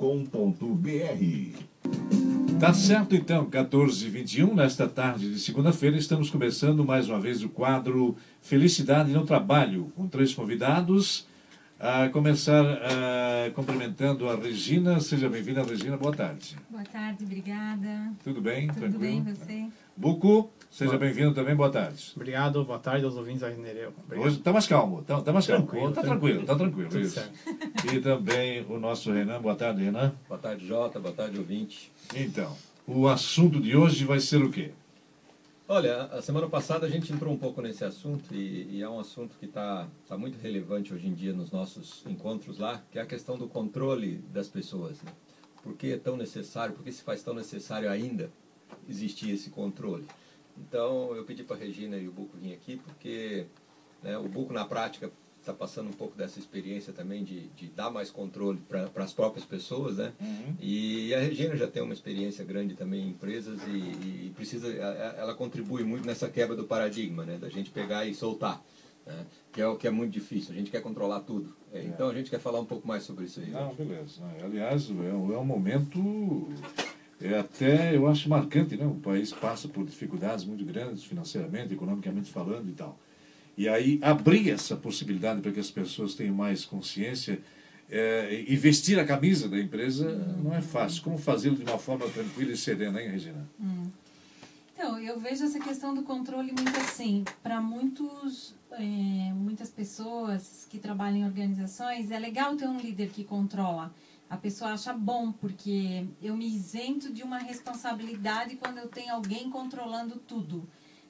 [2.59, 7.43] Tá certo então, 14 h 21 nesta tarde de segunda-feira, estamos começando mais uma vez
[7.43, 11.25] o quadro Felicidade no Trabalho, com três convidados.
[11.83, 14.99] A começar uh, cumprimentando a Regina.
[14.99, 15.97] Seja bem-vinda, Regina.
[15.97, 16.55] Boa tarde.
[16.69, 18.13] Boa tarde, obrigada.
[18.23, 18.67] Tudo bem?
[18.67, 18.99] Tudo Tranquilo?
[19.01, 19.67] bem, você?
[19.97, 21.55] Buco, seja bem-vindo também.
[21.55, 22.11] Boa tarde.
[22.15, 23.91] Obrigado, boa tarde aos ouvintes da Mineireu.
[24.15, 25.65] Hoje está mais calmo, está tá mais calmo.
[25.65, 26.19] Tranquilo, Está tranquilo.
[26.19, 26.89] tranquilo, está tranquilo.
[26.89, 27.15] Tudo isso.
[27.15, 27.95] certo.
[27.95, 29.41] E também o nosso Renan.
[29.41, 30.13] Boa tarde, Renan.
[30.29, 30.99] Boa tarde, Jota.
[30.99, 31.91] Boa tarde, ouvinte.
[32.15, 34.69] Então, o assunto de hoje vai ser o quê?
[35.73, 38.99] Olha, a semana passada a gente entrou um pouco nesse assunto e, e é um
[38.99, 43.01] assunto que está tá muito relevante hoje em dia nos nossos encontros lá, que é
[43.01, 45.01] a questão do controle das pessoas.
[45.01, 45.13] Né?
[45.63, 48.29] Por que é tão necessário, por que se faz tão necessário ainda
[48.89, 50.05] existir esse controle?
[50.57, 53.45] Então, eu pedi para a Regina e o Buco vir aqui, porque
[54.03, 55.09] né, o Buco, na prática,
[55.41, 59.43] está passando um pouco dessa experiência também de, de dar mais controle para as próprias
[59.43, 60.13] pessoas, né?
[60.59, 65.33] E a Regina já tem uma experiência grande também em empresas e, e precisa, ela
[65.33, 67.37] contribui muito nessa quebra do paradigma, né?
[67.37, 68.63] Da gente pegar e soltar,
[69.05, 69.25] né?
[69.51, 70.53] Que é o que é muito difícil.
[70.53, 71.53] A gente quer controlar tudo.
[71.73, 73.49] É, Então a gente quer falar um pouco mais sobre isso aí.
[73.49, 74.21] Não, beleza.
[74.43, 76.49] Aliás, é um, é um momento
[77.19, 78.85] é até, eu acho, marcante, né?
[78.85, 82.97] O país passa por dificuldades muito grandes, financeiramente, economicamente falando e tal.
[83.57, 87.41] E aí, abrir essa possibilidade para que as pessoas tenham mais consciência
[87.89, 91.03] é, e vestir a camisa da empresa não é fácil.
[91.03, 93.47] Como fazê-lo de uma forma tranquila e serena, hein, Regina?
[94.73, 97.25] Então, eu vejo essa questão do controle muito assim.
[97.43, 103.23] Para muitos, é, muitas pessoas que trabalham em organizações, é legal ter um líder que
[103.23, 103.93] controla.
[104.29, 109.49] A pessoa acha bom, porque eu me isento de uma responsabilidade quando eu tenho alguém
[109.49, 110.65] controlando tudo,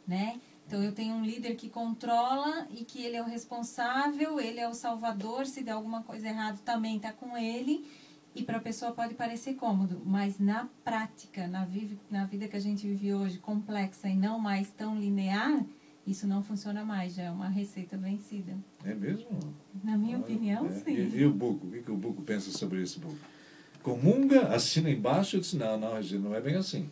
[0.08, 0.42] né?
[0.72, 4.70] Então, eu tenho um líder que controla e que ele é o responsável, ele é
[4.70, 7.86] o salvador, se der alguma coisa errada também está com ele.
[8.34, 12.56] E para a pessoa pode parecer cômodo, mas na prática, na, vive, na vida que
[12.56, 15.62] a gente vive hoje, complexa e não mais tão linear,
[16.08, 18.58] isso não funciona mais, já é uma receita vencida.
[18.86, 19.28] É mesmo?
[19.84, 20.72] Na minha opinião, É.
[20.72, 20.94] sim.
[20.94, 21.68] E, e o Buco?
[21.68, 23.18] O que, que o Buco pensa sobre isso, Buco?
[23.84, 26.90] Comunga, assina embaixo e disse, não, não, Regina, não é bem assim.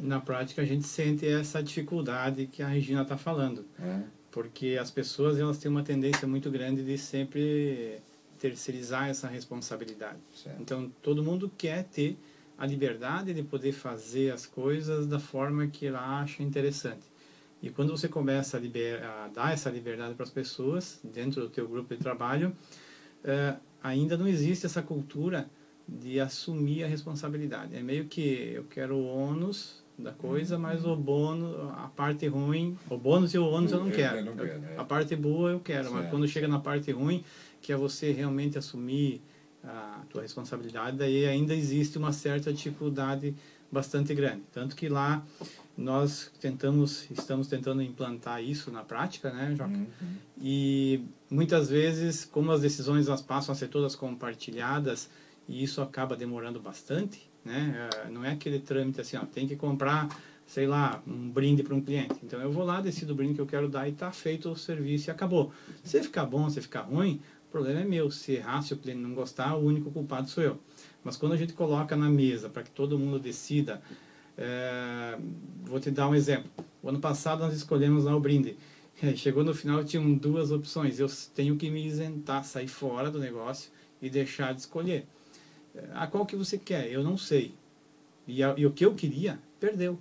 [0.00, 3.64] Na prática, a gente sente essa dificuldade que a Regina está falando.
[3.78, 4.04] né?
[4.30, 8.00] Porque as pessoas elas têm uma tendência muito grande de sempre
[8.38, 10.18] terceirizar essa responsabilidade.
[10.34, 10.60] Certo.
[10.60, 12.16] Então, todo mundo quer ter
[12.56, 17.06] a liberdade de poder fazer as coisas da forma que ela acha interessante.
[17.62, 21.48] E quando você começa a, liber- a dar essa liberdade para as pessoas dentro do
[21.50, 22.56] teu grupo de trabalho,
[23.24, 25.50] eh, ainda não existe essa cultura
[25.86, 27.74] de assumir a responsabilidade.
[27.76, 32.76] É meio que eu quero o ônus da coisa, mas o bônus, a parte ruim,
[32.88, 34.16] o bônus e o ônus eu não Eu- quero.
[34.18, 34.74] eu não quero, é.
[34.76, 36.10] A parte boa eu quero, mas Certo.
[36.10, 37.24] quando chega na parte ruim,
[37.60, 39.22] que é você realmente assumir
[39.62, 43.34] a tua responsabilidade, daí ainda existe uma certa dificuldade
[43.70, 44.42] bastante grande.
[44.52, 45.22] Tanto que lá
[45.76, 49.78] nós tentamos, estamos tentando implantar isso na prática, né, Joca?
[50.40, 55.08] E muitas vezes, como as decisões elas passam a ser todas compartilhadas,
[55.48, 57.88] e isso acaba demorando bastante, né?
[57.92, 60.08] Eh, Não é aquele trâmite assim, ó, tem que comprar,
[60.46, 62.14] sei lá, um brinde para um cliente.
[62.22, 64.56] Então eu vou lá, decido o brinde que eu quero dar e está feito o
[64.56, 65.52] serviço e acabou.
[65.82, 68.10] Se ficar bom, se ficar ruim, o problema é meu.
[68.10, 70.58] Se errar, se o cliente não gostar, o único culpado sou eu.
[71.02, 73.80] Mas quando a gente coloca na mesa para que todo mundo decida,
[74.36, 75.18] eh,
[75.62, 76.50] vou te dar um exemplo.
[76.82, 78.56] O ano passado nós escolhemos lá o brinde.
[79.16, 80.98] Chegou no final, tinham duas opções.
[80.98, 83.70] Eu tenho que me isentar, sair fora do negócio
[84.00, 85.06] e deixar de escolher.
[85.94, 86.90] A qual que você quer?
[86.90, 87.54] Eu não sei.
[88.26, 89.98] E, a- e o que eu queria, perdeu.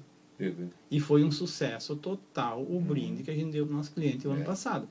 [0.89, 4.25] E foi um sucesso total o brinde que a gente deu para o nosso cliente
[4.27, 4.45] o ano É.
[4.45, 4.87] passado.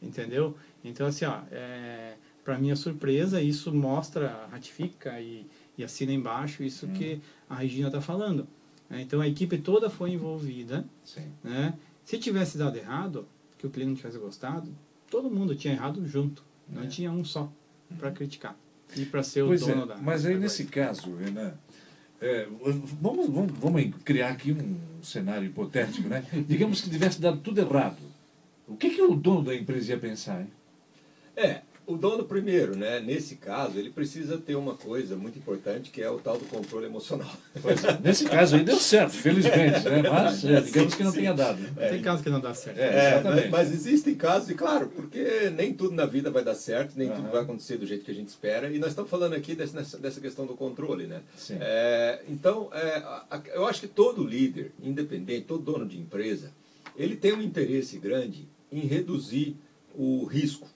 [0.00, 0.56] Entendeu?
[0.84, 6.86] Então, assim, ó, é, para minha surpresa, isso mostra, ratifica e, e assina embaixo isso
[6.88, 8.46] que a Regina está falando.
[8.88, 9.00] né?
[9.02, 10.84] Então, a equipe toda foi envolvida.
[11.04, 11.26] Sim.
[11.42, 11.74] Né?
[12.04, 13.26] Se tivesse dado errado,
[13.58, 14.70] que o cliente não tivesse gostado,
[15.10, 16.44] todo mundo tinha errado junto.
[16.68, 16.86] Não É.
[16.86, 17.50] tinha um só
[17.98, 18.56] para criticar.
[18.96, 19.96] E para ser o Pois dono é, da.
[19.96, 21.54] mas aí nesse caso, Renan,
[22.20, 22.46] é,
[23.00, 26.24] vamos, vamos, vamos criar aqui um cenário hipotético, né?
[26.48, 27.98] Digamos que tivesse dado tudo errado.
[28.66, 30.50] O que, que o dono da empresa ia pensar, hein?
[31.36, 32.98] É, o dono primeiro, né?
[33.00, 36.86] Nesse caso, ele precisa ter uma coisa muito importante que é o tal do controle
[36.86, 37.30] emocional.
[37.60, 40.02] Pois é, nesse caso aí deu certo, felizmente, né?
[40.02, 41.60] Mas é, digamos que não tenha dado.
[41.60, 41.88] né?
[41.90, 42.78] Tem casos que não dá certo.
[42.78, 43.48] É, É, exatamente.
[43.50, 47.08] mas, mas existem casos, e claro, porque nem tudo na vida vai dar certo, nem
[47.08, 47.16] Aham.
[47.16, 49.98] tudo vai acontecer do jeito que a gente espera, e nós estamos falando aqui nessa,
[49.98, 51.20] dessa questão do controle, né?
[51.36, 51.58] Sim.
[51.60, 56.50] É, então, é, a- a- eu acho que todo líder, independente, todo dono de empresa,
[56.96, 59.56] ele tem um interesse grande em reduzir
[59.94, 60.66] o risco,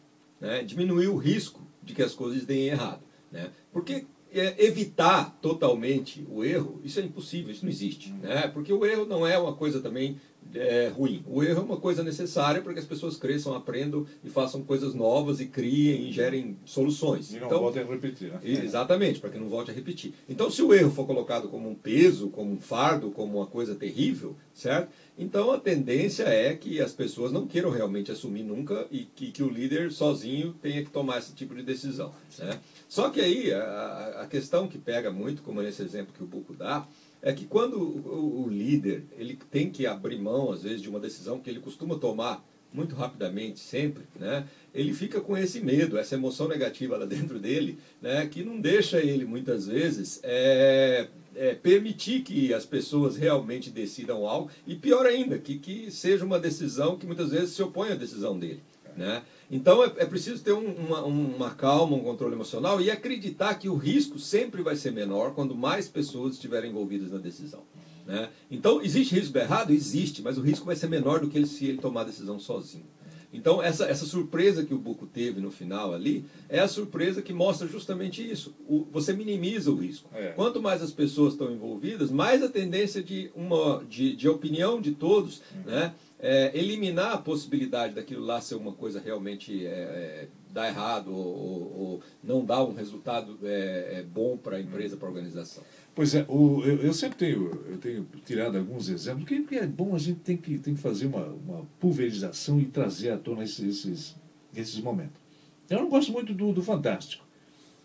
[0.40, 0.62] né?
[0.62, 3.02] diminuir o risco de que as coisas deem errado.
[3.30, 3.50] Né?
[3.72, 8.12] Porque é, evitar totalmente o erro, isso é impossível, isso não existe.
[8.12, 8.48] Né?
[8.48, 10.18] Porque o erro não é uma coisa também
[10.54, 11.22] é, ruim.
[11.26, 14.94] O erro é uma coisa necessária para que as pessoas cresçam, aprendam e façam coisas
[14.94, 17.32] novas e criem e gerem soluções.
[17.32, 18.40] E não Então, voltem a repetir, né?
[18.42, 20.14] Exatamente, para que não volte a repetir.
[20.28, 23.74] Então, se o erro for colocado como um peso, como um fardo, como uma coisa
[23.74, 24.90] terrível, certo?
[25.18, 29.42] Então, a tendência é que as pessoas não queiram realmente assumir nunca e que, que
[29.42, 32.14] o líder sozinho tenha que tomar esse tipo de decisão.
[32.38, 32.60] Né?
[32.88, 36.54] Só que aí, a, a questão que pega muito, como nesse exemplo que o Buco
[36.54, 36.86] dá,
[37.20, 41.00] é que quando o, o líder ele tem que abrir mão, às vezes, de uma
[41.00, 44.46] decisão que ele costuma tomar muito rapidamente, sempre, né?
[44.74, 48.26] ele fica com esse medo, essa emoção negativa lá dentro dele, né?
[48.26, 54.50] que não deixa ele, muitas vezes, é, é, permitir que as pessoas realmente decidam algo,
[54.66, 58.38] e pior ainda, que, que seja uma decisão que muitas vezes se opõe à decisão
[58.38, 58.62] dele.
[58.96, 59.22] Né?
[59.48, 63.68] Então é, é preciso ter um- uma, uma calma, um controle emocional e acreditar que
[63.68, 67.62] o risco sempre vai ser menor quando mais pessoas estiverem envolvidas na decisão.
[68.04, 68.28] Né?
[68.50, 69.70] Então, existe risco errado?
[69.70, 72.40] Existe, mas o risco vai ser menor do que ele, se ele tomar a decisão
[72.40, 72.86] sozinho.
[73.32, 77.32] Então, essa, essa surpresa que o Buco teve no final ali é a surpresa que
[77.32, 78.54] mostra justamente isso.
[78.66, 80.08] O- você minimiza o risco.
[80.14, 80.28] É.
[80.28, 84.92] Quanto mais as pessoas estão envolvidas, mais a tendência de, uma, de, de opinião de
[84.92, 90.66] todos né, é, eliminar a possibilidade daquilo lá ser uma coisa realmente é, é, dar
[90.68, 95.06] errado ou, ou- ou não dar um resultado é, é, bom para a empresa, para
[95.06, 95.62] a organização.
[95.98, 99.96] Pois é, o, eu, eu sempre tenho, eu tenho tirado alguns exemplos, porque é bom
[99.96, 103.84] a gente tem que, tem que fazer uma, uma pulverização e trazer à tona esses,
[103.84, 104.16] esses,
[104.54, 105.20] esses momentos.
[105.68, 107.26] Eu não gosto muito do, do Fantástico.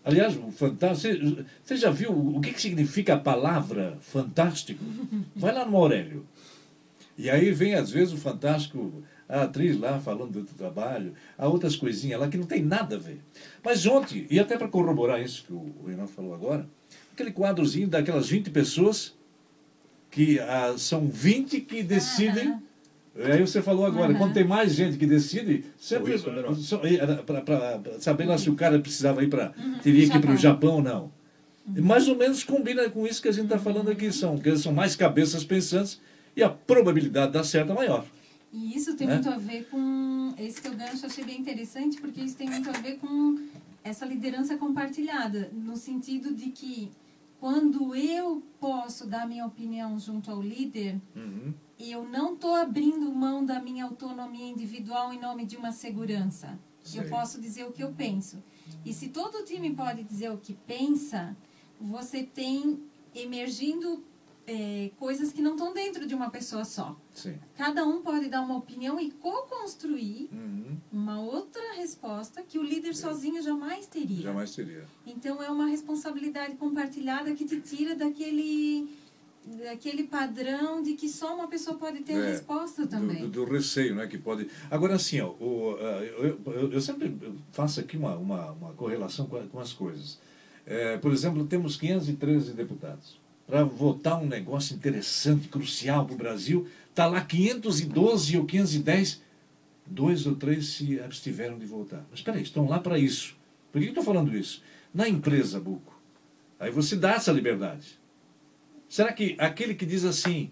[0.04, 4.84] Aliás, o Fantástico, você, já viu o que, que significa a palavra fantástico?
[5.34, 6.24] Vai lá no Aurélio.
[7.18, 11.74] E aí vem, às vezes, o Fantástico, a atriz lá falando do trabalho, há outras
[11.74, 13.18] coisinhas lá que não tem nada a ver.
[13.60, 16.64] Mas ontem, e até para corroborar isso que o Renan falou agora,
[17.14, 19.14] aquele quadrozinho daquelas 20 pessoas,
[20.10, 22.58] que ah, são 20 que decidem.
[23.16, 24.18] Aí você falou agora, Aham.
[24.18, 26.18] quando tem mais gente que decide, sempre é
[28.00, 29.52] saber lá se o cara precisava ir para.
[29.82, 31.12] teria que ir para o Japão ou não.
[31.74, 34.54] E mais ou menos combina com isso que a gente está falando aqui, são, que
[34.58, 36.00] são mais cabeças pensantes
[36.36, 38.04] e a probabilidade de dar certo é maior.
[38.52, 39.14] E isso tem Né?
[39.14, 40.34] muito a ver com.
[40.38, 43.38] Esse teu gancho eu achei bem interessante, porque isso tem muito a ver com
[43.82, 46.90] essa liderança compartilhada, no sentido de que
[47.44, 50.98] quando eu posso dar minha opinião junto ao líder,
[51.78, 56.58] eu não estou abrindo mão da minha autonomia individual em nome de uma segurança.
[56.82, 57.02] Sei.
[57.02, 58.42] Eu posso dizer o que eu penso.
[58.82, 61.36] E se todo o time pode dizer o que pensa,
[61.78, 62.82] você tem
[63.14, 64.02] emergindo
[64.46, 66.96] eh, coisas que não estão dentro de uma pessoa só.
[67.14, 67.34] Sim.
[67.56, 70.76] Cada um pode dar uma opinião e co-construir Uhum.
[70.92, 74.22] uma outra resposta que o líder sozinho jamais teria.
[74.22, 74.84] Jamais teria.
[75.06, 78.88] Então é uma responsabilidade compartilhada que te tira daquele
[79.62, 83.20] daquele padrão de que só uma pessoa pode ter a É, resposta do, também.
[83.20, 84.48] do- do receio, né, que pode...
[84.70, 87.14] Agora, assim, ó, o, eu, eu- eu sempre
[87.52, 90.18] faço aqui uma, uma, uma correlação com, a- com as coisas.
[90.64, 93.20] É, por exemplo, temos 513 deputados.
[93.46, 99.22] Para votar um negócio interessante, crucial para o Brasil, está lá 512 ou 510,
[99.86, 102.04] dois ou três se abstiveram de votar.
[102.10, 103.36] Mas espera aí, estão lá para isso.
[103.70, 104.62] Por que estou falando isso?
[104.94, 105.92] Na empresa, Buco,
[106.58, 107.98] aí você dá essa liberdade.
[108.88, 110.50] Será que aquele que diz assim,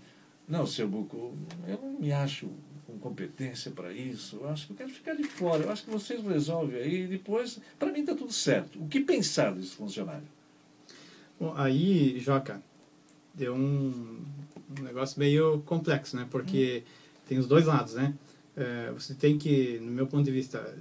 [0.49, 1.33] não, seu Buco,
[1.67, 2.51] eu não me acho
[2.87, 5.91] com competência para isso, eu acho que eu quero ficar de fora, eu acho que
[5.91, 8.83] vocês resolvem aí, depois, para mim está tudo certo.
[8.83, 10.27] O que pensar desse funcionário?
[11.39, 12.61] Bom, aí, Joca,
[13.35, 14.21] deu um,
[14.79, 16.27] um negócio meio complexo, né?
[16.31, 16.83] Porque
[17.27, 18.15] tem os dois lados, né?
[18.57, 20.77] É, você tem que, no meu ponto de vista,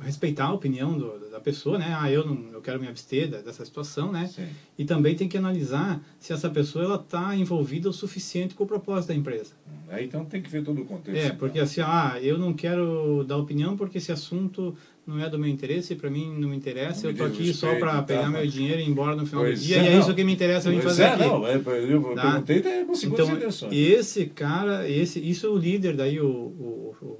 [0.00, 1.96] respeitar a opinião do, da pessoa, né?
[1.98, 4.26] Ah, eu não, eu quero me abster dessa situação, né?
[4.28, 4.46] Sim.
[4.78, 8.66] E também tem que analisar se essa pessoa ela está envolvida o suficiente com o
[8.66, 9.52] propósito da empresa.
[9.88, 11.18] Aí então tem que ver todo o contexto.
[11.26, 15.38] É, porque assim, ah, eu não quero dar opinião porque esse assunto não é do
[15.38, 18.22] meu interesse, para mim não me interessa, Não eu tô aqui só para tá, pegar
[18.28, 20.00] mas- meu dinheiro e ir embora no final Pois do dia, é, e é não.
[20.00, 21.24] isso que me interessa Pois fazer é, aqui.
[21.24, 22.22] não, é, eu Tá?
[22.32, 23.72] perguntei até com segundas Então, intenções.
[23.72, 27.15] esse cara, esse, isso é o líder daí, o, o, o,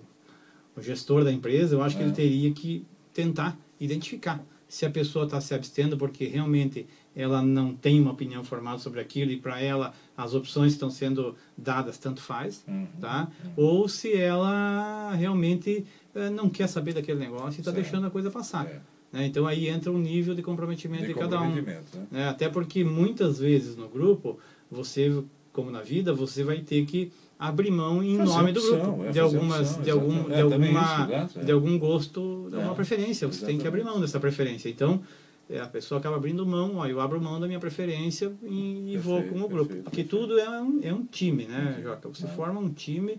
[0.76, 2.06] o gestor da empresa, eu acho que É.
[2.06, 7.73] ele teria que tentar identificar se a pessoa está se abstendo porque realmente ela não
[7.75, 12.21] tem uma opinião formada sobre aquilo e para ela as opções estão sendo dadas tanto
[12.21, 12.87] faz, Uhum.
[13.00, 13.28] tá?
[13.56, 18.30] Ou se ela realmente eh, não quer saber daquele negócio e está deixando a coisa
[18.30, 18.66] passar.
[18.66, 18.80] É,
[19.12, 19.26] né?
[19.26, 21.45] Então aí entra um nível de comprometimento de, de cada um.
[21.47, 22.06] comprometimento, né?
[22.11, 22.28] né?
[22.28, 24.38] Até porque muitas vezes no grupo,
[24.71, 28.80] você, como na vida, você vai ter que abrir mão em Fazer nome do opção,
[28.82, 30.34] grupo, é, de algumas, opção, de algum, exatamente.
[30.34, 31.44] de É, alguma, exato, é.
[31.44, 33.26] de algum gosto, de É, uma preferência.
[33.26, 34.68] Você tem que abrir mão dessa preferência.
[34.68, 35.02] Então
[35.48, 38.96] é, a pessoa acaba abrindo mão, ó, eu abro mão da minha preferência e, e
[38.98, 39.66] vou Perfeito, com o grupo.
[39.66, 40.26] perfeito, Porque perfeito.
[40.26, 42.08] tudo é um, é um time, né, Joca?
[42.08, 42.28] Você é.
[42.28, 43.18] forma um time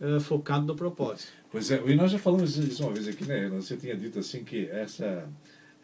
[0.00, 1.32] eh, focado no propósito.
[1.50, 3.48] Pois é, e nós já falamos isso uma vez aqui, né?
[3.48, 5.28] Você tinha dito assim que essa,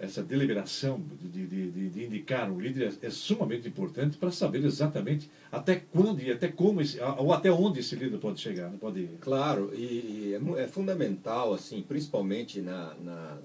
[0.00, 4.64] essa deliberação de, de, de, de indicar um líder é, é sumamente importante para saber
[4.64, 8.78] exatamente até quando e até como, esse, ou até onde esse líder pode chegar, não
[8.78, 13.38] pode Claro, e, e é, é fundamental, assim, principalmente na, na,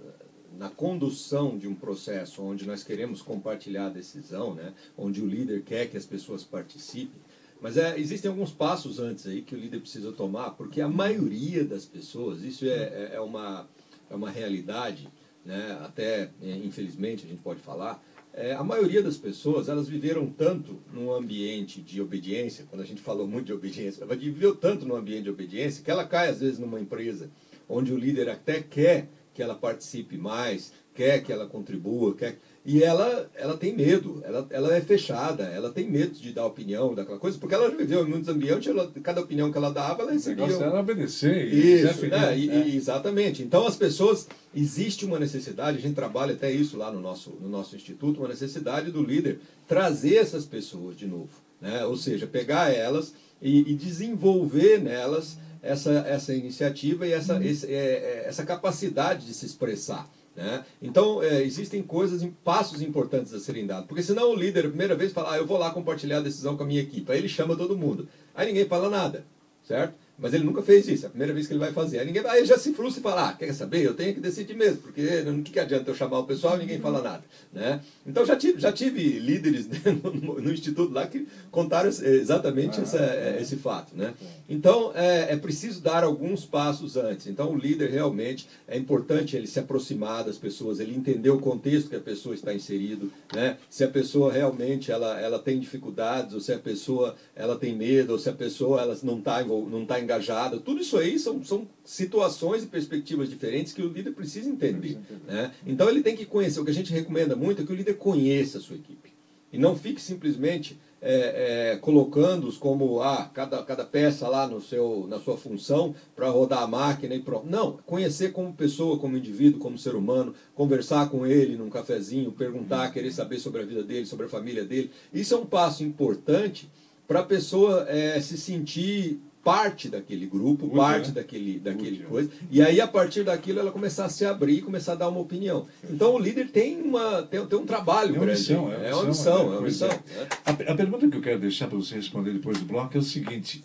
[0.58, 5.62] na condução de um processo onde nós queremos compartilhar a decisão, né, onde o líder
[5.64, 7.20] quer que as pessoas participem.
[7.60, 11.66] Mas é, existem alguns passos antes aí que o líder precisa tomar, porque a maioria
[11.66, 13.68] das pessoas, isso é, é, é uma,
[14.10, 15.10] é uma realidade,
[15.46, 20.28] né, até é, infelizmente a gente pode falar, é, a maioria das pessoas, elas viveram
[20.28, 24.86] tanto num ambiente de obediência, quando a gente falou muito de obediência, ela viveu tanto
[24.86, 27.30] num ambiente de obediência que ela cai às vezes numa empresa
[27.70, 32.38] onde o líder até quer que ela participe mais, quer que ela contribua, quer...
[32.66, 36.96] e ela, ela tem medo, ela, ela é fechada, ela tem medo de dar opinião
[36.96, 40.02] daquela coisa, porque ela já viveu em muitos ambientes, ela, cada opinião que ela dava,
[40.02, 40.48] ela O recebia.
[40.48, 42.38] negócio um- era obedecer e ser isso, né?
[42.40, 42.68] E- né?
[42.68, 43.44] e- exatamente.
[43.44, 47.48] Então as pessoas existe uma necessidade, a gente trabalha até isso lá no nosso no
[47.50, 51.30] nosso instituto, uma necessidade do líder trazer essas pessoas de novo,
[51.62, 51.86] né?
[51.86, 58.24] Ou seja, pegar elas e, e desenvolver nelas essa essa iniciativa e essa esse, é,
[58.24, 60.10] é, essa capacidade de se expressar.
[60.36, 60.66] Né?
[60.82, 63.88] Então, é, existem coisas, passos importantes a serem dados.
[63.88, 66.58] Porque senão o líder, a primeira vez, fala, ah, eu vou lá compartilhar a decisão
[66.58, 67.10] com a minha equipe.
[67.12, 68.08] Aí ele chama todo mundo.
[68.34, 69.26] Aí ninguém fala nada,
[69.64, 69.96] certo?
[70.18, 72.00] Mas ele nunca fez isso, é a primeira vez que ele vai fazer.
[72.00, 73.84] Aí ninguém aí ele já se frustra e fala, ah, quer saber?
[73.84, 76.60] Eu tenho que decidir mesmo, porque o que, que adianta eu chamar o pessoal e
[76.60, 77.24] ninguém fala nada.
[77.52, 77.82] Né?
[78.08, 79.68] Então já tive, já tive líderes
[80.04, 83.38] no, no instituto lá que contaram exatamente Ah, essa- é.
[83.42, 83.96] esse fato.
[83.96, 84.14] Né?
[84.50, 87.28] Então é, é preciso dar alguns passos antes.
[87.28, 91.90] Então o líder realmente é importante ele se aproximar das pessoas, ele entender o contexto
[91.90, 93.58] que a pessoa está inserido, né?
[93.70, 98.14] Se a pessoa realmente ela, ela tem dificuldades, ou se a pessoa ela tem medo,
[98.14, 101.68] ou se a pessoa ela não está não tá engajada, tudo isso aí são, são
[101.84, 104.98] situações e perspectivas diferentes que o líder precisa entender.
[105.28, 105.52] Né?
[105.66, 106.60] Então ele tem que conhecer.
[106.60, 109.14] O que a gente recomenda muito é que o líder conheça a sua equipe.
[109.52, 115.06] E não fique simplesmente é, é, colocando-os como ah, cada, cada peça lá no seu,
[115.08, 117.48] na sua função para rodar a máquina e pronto.
[117.48, 122.92] Não, conhecer como pessoa, como indivíduo, como ser humano, conversar com ele num cafezinho, perguntar,
[122.92, 124.90] querer saber sobre a vida dele, sobre a família dele.
[125.14, 126.70] Isso é um passo importante
[127.08, 131.14] para a pessoa é, se sentir parte daquele grupo, Útil, parte né?
[131.14, 132.32] daquele, daquele coisa.
[132.50, 135.68] E aí, a partir daquilo, ela começar a se abrir, começar a dar uma opinião.
[135.88, 138.40] Então, o líder tem, uma, tem, tem um trabalho É uma grande.
[138.40, 139.90] missão, é, é uma missão, missão, é uma pois missão.
[139.90, 139.92] é.
[139.92, 140.28] né?
[140.46, 143.04] A, a pergunta que eu quero deixar para você responder depois do bloco é o
[143.04, 143.64] seguinte: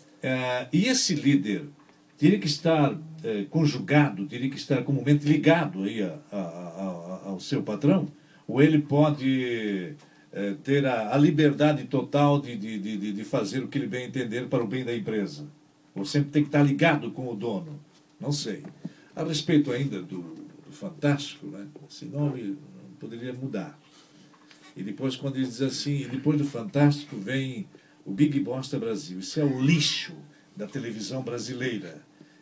[0.71, 1.63] e esse líder
[2.15, 2.95] teria que estar
[3.49, 8.07] conjugado, teria que estar comumente ligado aí a- a- a- ao seu patrão?
[8.47, 9.95] Ou ele pode
[10.63, 14.47] ter a, liberdade total de, de, de, de- de fazer o que ele bem entender
[14.47, 15.47] para o bem da empresa?
[15.95, 17.79] Ou sempre tem que estar ligado com o dono?
[18.19, 18.63] Não sei.
[19.15, 20.21] A respeito ainda do,
[20.65, 21.67] do Fantástico, né?
[21.89, 22.57] esse nome
[22.99, 23.77] poderia mudar.
[24.75, 27.67] E depois, quando ele diz assim, depois do Fantástico vem
[28.05, 29.19] o Big Bosta Brasil.
[29.19, 30.13] Isso é o lixo
[30.55, 32.01] da televisão brasileira.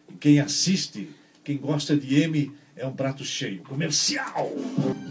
[0.09, 1.09] E quem assiste,
[1.43, 3.61] quem gosta de M, é um prato cheio.
[3.63, 4.51] Comercial!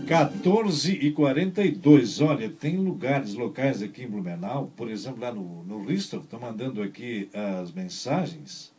[0.07, 2.21] 14 e 42.
[2.23, 6.83] Olha, tem lugares locais aqui em Blumenau, por exemplo, lá no, no Risto, estão mandando
[6.83, 7.29] aqui
[7.61, 8.73] as mensagens.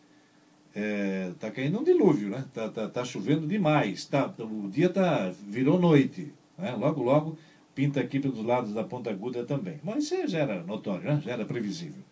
[0.76, 2.46] É, tá caindo um dilúvio, né?
[2.54, 4.06] Tá, tá, tá chovendo demais.
[4.06, 6.34] Tá, o dia tá, virou noite.
[6.58, 6.72] Né?
[6.72, 7.38] Logo, logo,
[7.76, 9.80] pinta aqui pelos lados da ponta aguda também.
[9.84, 11.22] Mas isso já era notório, né?
[11.24, 12.04] já era previsível.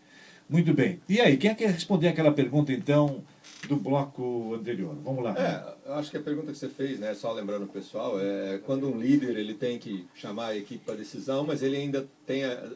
[0.50, 1.00] Muito bem.
[1.10, 3.24] E aí, quem é que quer responder aquela pergunta, então,
[3.68, 4.96] do bloco anterior?
[5.04, 5.36] Vamos lá.
[5.38, 8.60] É, eu acho que a pergunta que você fez, né, só lembrando o pessoal, é
[8.66, 12.08] quando um líder ele tem que chamar a equipe para decisão, mas ele ainda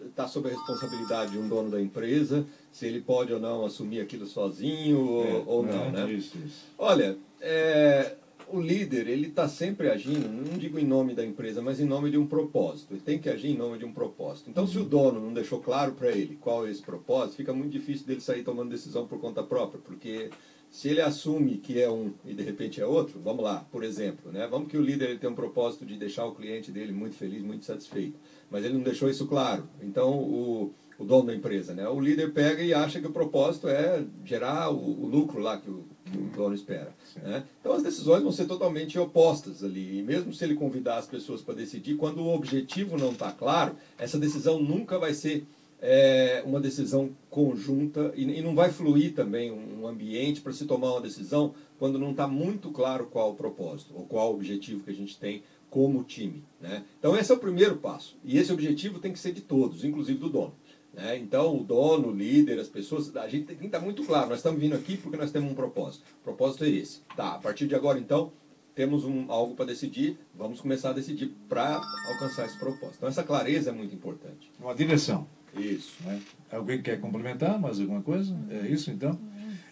[0.10, 4.02] está sob a responsabilidade de um dono da empresa, se ele pode ou não assumir
[4.02, 6.12] aquilo sozinho É, ou, ou não, é, né?
[6.12, 6.66] Isso, isso.
[6.78, 8.16] Olha, é,
[8.52, 12.12] o líder ele está sempre agindo, não digo em nome da empresa, mas em nome
[12.12, 12.94] de um propósito.
[12.94, 14.50] Ele tem que agir em nome de um propósito.
[14.50, 17.72] Então, se o dono não deixou claro para ele qual é esse propósito, fica muito
[17.72, 20.30] difícil dele sair tomando decisão por conta própria, porque
[20.72, 24.32] se ele assume que é um e de repente é outro, vamos lá, por exemplo,
[24.32, 24.48] né?
[24.48, 27.44] Vamos que o líder ele tem um propósito de deixar o cliente dele muito feliz,
[27.44, 28.18] muito satisfeito,
[28.50, 29.68] mas ele não deixou isso claro.
[29.82, 31.88] Então, o o dono da empresa, né?
[31.90, 35.70] O líder pega e acha que o propósito é gerar o, o lucro lá que
[35.70, 36.94] o, que o dono espera.
[37.22, 37.44] Né?
[37.60, 40.00] Então as decisões vão ser totalmente opostas ali.
[40.00, 43.76] E mesmo se ele convidar as pessoas para decidir, quando o objetivo não está claro,
[43.98, 45.46] essa decisão nunca vai ser
[45.82, 50.66] é, uma decisão conjunta e, e não vai fluir também um, um ambiente para se
[50.66, 54.84] tomar uma decisão quando não está muito claro qual o propósito ou qual o objetivo
[54.84, 56.44] que a gente tem como time.
[56.60, 56.84] Né?
[57.00, 58.16] Então esse é o primeiro passo.
[58.24, 60.54] E esse objetivo tem que ser de todos, inclusive do dono.
[60.94, 61.18] Né?
[61.18, 64.30] Então, o dono, o líder, as pessoas, a gente tem que estar muito claro.
[64.30, 66.04] Nós estamos vindo aqui porque nós temos um propósito.
[66.20, 67.02] O propósito é esse.
[67.16, 68.34] Tá, a partir de agora, então,
[68.76, 72.96] temos um, algo para decidir, vamos começar a decidir para alcançar esse propósito.
[72.98, 74.52] Então, essa clareza é muito importante.
[74.60, 75.28] Uma direção.
[75.56, 75.94] Isso.
[76.04, 76.20] Né?
[76.52, 78.36] Alguém quer complementar mais alguma coisa?
[78.50, 79.20] É isso, então?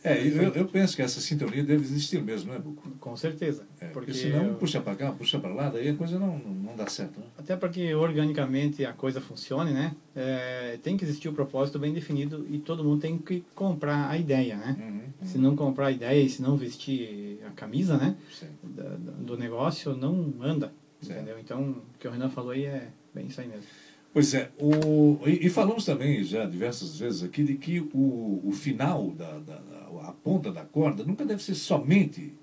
[0.03, 2.89] É, eu, eu penso que essa sintonia deve existir mesmo, não é, Buco?
[2.99, 3.67] Com certeza.
[3.81, 6.75] É, porque, porque senão puxa para cá, puxa para lá, daí a coisa não, não
[6.75, 7.19] dá certo.
[7.19, 7.25] Né?
[7.37, 9.93] Até para que organicamente a coisa funcione, né?
[10.15, 14.09] É, tem que existir o um propósito bem definido e todo mundo tem que comprar
[14.09, 14.77] a ideia, né?
[14.79, 15.27] Uhum, uhum.
[15.27, 18.15] Se não comprar a ideia e se não vestir a camisa, né?
[18.63, 20.71] Da, do negócio, não anda,
[21.01, 21.17] Certo.
[21.17, 21.39] entendeu?
[21.39, 23.67] Então, o que o Renan falou aí é bem isso aí mesmo.
[24.11, 28.51] Pois é, o, e, e falamos também já diversas vezes aqui de que o, o
[28.51, 29.61] final, da, da,
[30.07, 32.33] a ponta da corda, nunca deve ser somente,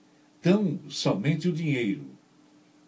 [0.41, 2.05] tão somente o dinheiro,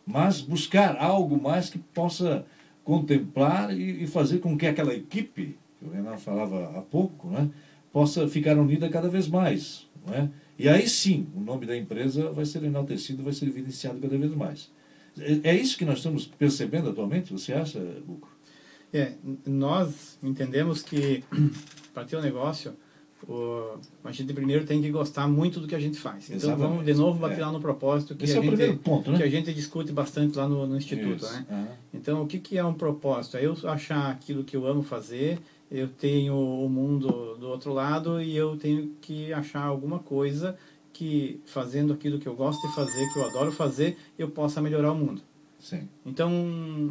[0.07, 2.47] mas buscar algo mais que possa
[2.85, 7.51] contemplar e, e fazer com que aquela equipe, que o Renan falava há pouco, né,
[7.93, 9.89] possa ficar unida cada vez mais.
[10.07, 10.31] Não é?
[10.57, 14.33] E aí sim, o nome da empresa vai ser enaltecido, vai ser evidenciado cada vez
[14.35, 14.71] mais.
[15.19, 18.38] É, é isso que nós estamos percebendo atualmente, você acha, Buco?
[18.93, 19.13] É,
[19.47, 21.23] nós entendemos que
[21.93, 22.75] para ter um negócio,
[23.27, 26.25] o, a gente primeiro tem que gostar muito do que a gente faz.
[26.25, 26.69] Então Exatamente.
[26.69, 27.47] vamos de novo bater É.
[27.47, 29.19] lá no propósito que, Esse a é o gente, ponto, né?
[29.19, 31.25] que a gente discute bastante lá no, no Instituto.
[31.25, 31.33] Isso.
[31.33, 31.47] Né?
[31.51, 31.69] Aham.
[31.93, 33.37] Então, o que, que é um propósito?
[33.37, 35.39] É eu achar aquilo que eu amo fazer,
[35.71, 40.57] eu tenho o mundo do outro lado e eu tenho que achar alguma coisa
[40.93, 44.93] que, fazendo aquilo que eu gosto de fazer, que eu adoro fazer, eu possa melhorar
[44.93, 45.23] o mundo.
[45.59, 45.89] Sim.
[46.07, 46.33] Então,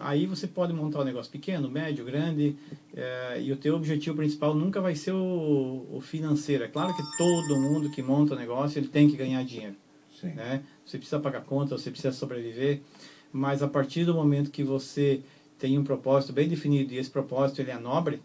[0.01, 2.55] aí você pode montar um negócio pequeno, médio, grande,
[2.93, 6.65] eh, e o teu objetivo principal nunca vai ser o, o financeiro.
[6.65, 9.75] É claro que todo mundo que monta um negócio, ele tem que ganhar dinheiro
[10.19, 10.33] Sim.
[10.33, 10.63] né?
[10.85, 12.81] Você precisa pagar conta, você precisa sobreviver,
[13.31, 15.21] mas a partir do momento que você
[15.59, 18.21] tem um propósito bem definido e esse propósito ele é nobre,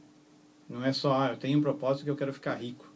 [0.68, 2.90] não é só, ah, eu tenho um propósito que eu quero ficar rico,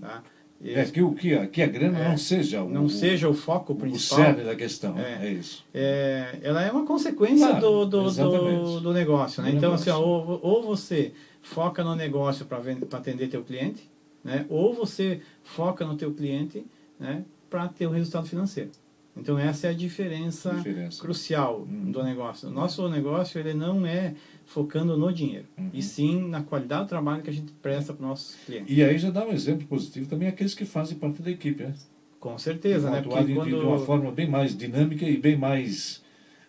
[0.00, 0.22] tá?
[0.60, 2.08] E É que, o, que, a, que a grana É.
[2.08, 4.98] não seja o, não seja o foco o, o principal, cerne da questão.
[4.98, 5.26] É.
[5.28, 5.64] É, isso.
[5.72, 9.50] é, ela é uma consequência Claro, do, do, do, do negócio, né?
[9.52, 9.92] Do Então, negócio.
[9.92, 12.58] assim, ó, ou, ou você foca no negócio para
[12.98, 13.88] atender teu cliente,
[14.24, 14.44] né?
[14.48, 16.66] Ou você foca no teu cliente,
[16.98, 17.24] né?
[17.48, 18.70] Para ter o resultado financeiro.
[19.18, 21.00] Então, essa é a diferença, Diferença.
[21.00, 21.90] crucial Uhum.
[21.90, 22.48] do negócio.
[22.48, 24.14] O nosso negócio, ele não é
[24.46, 25.70] focando no dinheiro, Uhum.
[25.72, 28.74] e sim na qualidade do trabalho que a gente presta para nossos clientes.
[28.76, 31.74] E aí já dá um exemplo positivo também aqueles que fazem parte da equipe, né?
[32.20, 33.00] Com certeza, né?
[33.02, 33.48] Porque de, quando...
[33.48, 36.02] de uma forma bem mais dinâmica e bem mais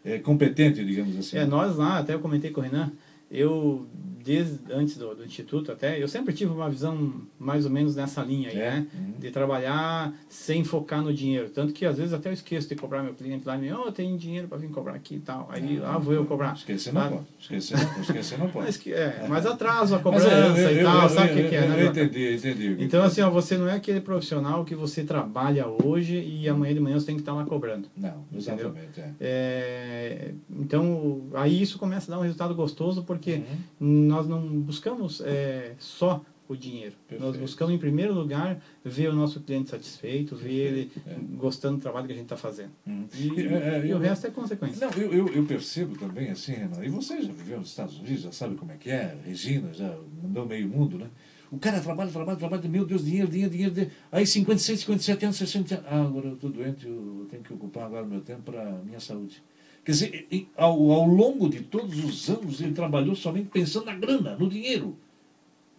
[0.03, 1.38] eh, competente, digamos assim.
[1.38, 2.91] É, nós lá, até eu comentei com o Renan,
[3.32, 3.86] eu,
[4.24, 8.22] desde antes do, do Instituto até, eu sempre tive uma visão mais ou menos nessa
[8.24, 8.88] linha aí, É, né?
[8.94, 9.13] uhum.
[9.20, 11.50] De trabalhar sem focar no dinheiro.
[11.50, 14.15] Tanto que às vezes até eu esqueço de cobrar meu cliente lá, e oh, tem
[14.18, 15.50] dinheiro para vir cobrar aqui e tal.
[15.52, 16.54] Aí lá vou eu cobrar.
[16.54, 17.15] Esquecer não Sabe?
[17.15, 17.28] pode.
[17.39, 18.65] Esquecer não, esquecer não pode.
[18.70, 21.50] Mas, que, é, mas atraso a Mas, cobrança é, eu- e tal, eu- sabe o
[21.50, 21.86] que, é, né?
[21.86, 22.76] Entendi, entendi.
[22.80, 26.80] Então, assim, ó, você não é aquele profissional que você trabalha hoje e amanhã de
[26.80, 27.88] manhã você tem que estar lá cobrando.
[27.98, 29.00] Não, exatamente.
[29.00, 29.12] É.
[29.20, 34.08] É, então, aí isso começa a dar um resultado gostoso porque Uhum.
[34.08, 36.95] nós não buscamos é, só o dinheiro.
[37.12, 37.39] Nós Perfeito.
[37.41, 41.36] buscamos, em primeiro lugar, ver o nosso cliente satisfeito, ver ele Perfeito, é.
[41.38, 42.71] gostando do trabalho que a gente está fazendo.
[42.88, 43.05] Uhum.
[43.13, 44.88] E, É, é, e eu- o resto é consequência.
[44.88, 48.21] Não, eu, eu, eu percebo também, assim, Renan, e você já viveu nos Estados Unidos,
[48.21, 51.08] já sabe como é que é, Regina já andou meio mundo, né?
[51.51, 53.93] O cara trabalha, trabalha, trabalha, meu Deus, dinheiro, dinheiro, dinheiro, dinheiro.
[54.12, 57.86] Aí 56, 57 anos, 60 anos, ah, agora eu estou doente, eu tenho que ocupar
[57.86, 59.41] agora meu tempo para minha saúde.
[59.89, 64.36] Quer dizer, ao, ao longo de todos os anos, ele trabalhou somente pensando na grana,
[64.36, 64.95] no dinheiro.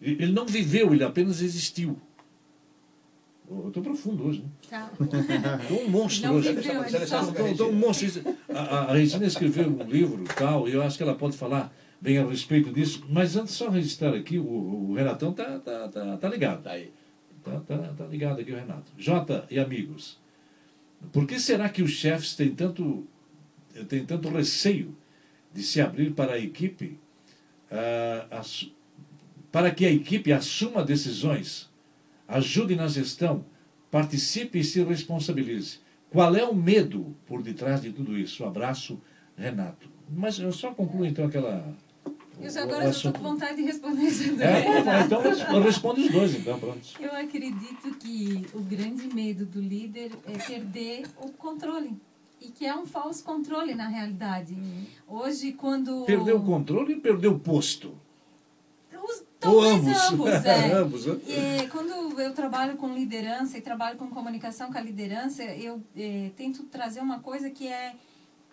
[0.03, 1.97] Ele não viveu, ele apenas existiu.
[3.49, 4.49] Eu estou profundo hoje, né?
[4.69, 4.91] Tá.
[5.63, 6.53] Estou um monstro Não hoje.
[6.53, 8.37] viveu, Estou um monstro.
[8.49, 11.37] A, a, a Regina escreveu um livro e tal, e eu acho que ela pode
[11.37, 13.05] falar bem a respeito disso.
[13.09, 14.45] Mas antes, só registrar aqui, o,
[14.91, 16.65] o Renatão tá, tá, tá, tá ligado.
[16.65, 16.93] Tá aí.
[17.45, 18.91] Tá, tá, tá ligado aqui o Renato.
[18.99, 20.19] Jota e amigos,
[21.13, 23.07] por que será que os chefes têm tanto,
[23.89, 24.97] têm tanto receio
[25.53, 26.99] de se abrir para a equipe,
[27.71, 28.43] ah,
[29.51, 31.69] para que a equipe assuma decisões,
[32.29, 33.45] ajude na gestão,
[33.91, 35.79] participe e se responsabilize?
[36.11, 38.43] Qual é o medo por detrás de tudo isso?
[38.45, 39.01] Um abraço,
[39.37, 39.89] Renato.
[40.09, 41.73] Mas eu só concluo então aquela.
[42.41, 44.47] Eu já agora estou com vontade de responder isso também.
[44.47, 46.81] É, então res- responde os dois, então, pronto.
[46.99, 51.97] Eu acredito que o grande medo do líder é perder o controle.
[52.41, 54.57] E que é um falso controle na realidade.
[55.07, 56.05] Hoje, quando.
[56.05, 57.95] Perdeu o controle e perdeu o posto.
[58.93, 60.13] Os, Ou talvez ambos.
[60.13, 60.73] ambos, é.
[60.73, 61.21] ambos, né?
[61.27, 66.31] E, quando eu trabalho com liderança e trabalho com comunicação com a liderança, eu eh,
[66.37, 67.95] tento trazer uma coisa que é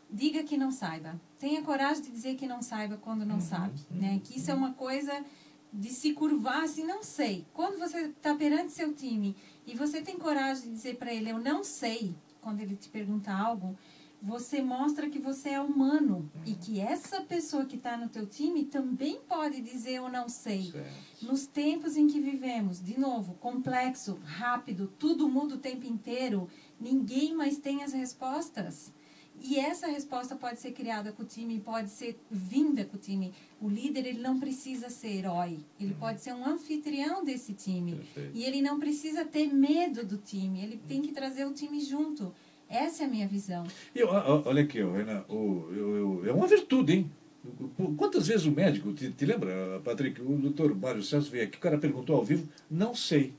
[0.10, 1.20] diga que não saiba.
[1.40, 3.80] Tenha coragem de dizer que não saiba quando não sabe.
[3.92, 4.22] Né?
[4.24, 5.14] Que isso é uma coisa
[5.72, 7.46] de se curvar assim, não sei.
[7.54, 11.40] Quando você está perante seu time e você tem coragem de dizer para ele, eu
[11.40, 13.78] não sei, quando ele te pergunta algo,
[14.22, 18.66] você mostra que você é humano e que essa pessoa que está no teu time
[18.66, 20.74] também pode dizer eu não sei.
[21.22, 27.36] Nos tempos em que vivemos, de novo, complexo, rápido, tudo muda o tempo inteiro, ninguém
[27.36, 28.92] mais tem as respostas.
[29.42, 33.34] E essa resposta pode ser criada com o time, pode ser vinda com o time.
[33.62, 35.60] O líder, ele não precisa ser herói.
[35.80, 37.96] Ele pode ser um anfitrião desse time.
[37.96, 38.32] Perfeito.
[38.34, 40.62] E ele não precisa ter medo do time.
[40.62, 42.34] Ele tem que trazer o time junto.
[42.70, 43.66] Essa é a minha visão.
[43.96, 47.12] E eu- olha aqui, Renan, o- eu- eu- é uma virtude, hein?
[47.96, 51.62] Quantas vezes o médico, te, te lembra, Patrick, o doutor Mário Celso veio aqui, o
[51.62, 53.34] cara perguntou ao vivo, não sei.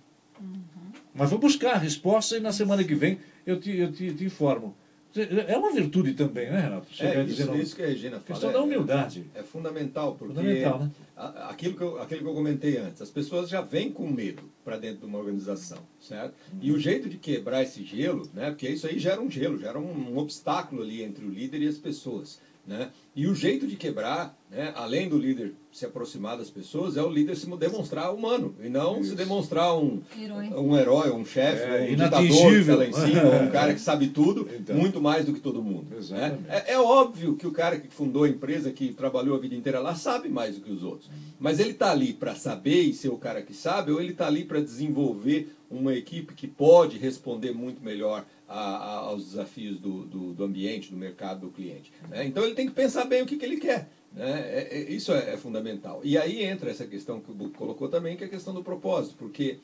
[1.15, 4.25] Mas vou buscar a resposta e na semana que vem eu te, eu te, te
[4.25, 4.75] informo.
[5.23, 6.87] É uma virtude também, né, Renato?
[6.91, 7.57] Chegar É, isso, não.
[7.61, 8.25] isso que a Regina fala.
[8.25, 9.25] questão é- da humildade.
[9.35, 10.91] É, fundamental, porque Fundamental, né?
[11.17, 14.43] a- aquilo, que eu, aquilo que eu comentei antes, as pessoas já vêm com medo
[14.65, 16.35] para dentro de uma organização, certo?
[16.61, 18.51] E o jeito de quebrar esse gelo, né?
[18.51, 21.69] Porque isso aí gera um gelo, gera um, um obstáculo ali entre o líder e
[21.69, 22.91] as pessoas, né?
[23.17, 24.73] E o jeito de quebrar, né?
[24.77, 29.03] Além do líder se aproximar das pessoas, é o líder se demonstrar humano e não
[29.03, 30.49] se demonstrar um Herói.
[30.49, 33.81] um herói, um chefe, É, um ditador que está lá em cima, um cara que
[33.81, 34.77] sabe tudo, Então.
[34.77, 35.87] muito mais do que todo mundo.
[36.11, 36.39] né?
[36.49, 39.81] É, é óbvio que o cara que fundou a empresa, que trabalhou a vida inteira
[39.81, 41.11] lá, sabe mais do que os outros.
[41.41, 44.27] Mas ele está ali para saber e ser o cara que sabe, ou ele está
[44.27, 50.05] ali para desenvolver uma equipe que pode responder muito melhor a- a- aos desafios do,
[50.07, 51.93] do, do ambiente, do mercado, do cliente.
[52.09, 52.27] né?
[52.27, 53.91] Então ele tem que pensar bem o que, que ele quer.
[54.13, 54.41] Né?
[54.41, 56.01] É- é- isso é, é fundamental.
[56.03, 58.65] E aí entra essa questão que o Buco colocou também, que é a questão do
[58.65, 59.59] propósito, porque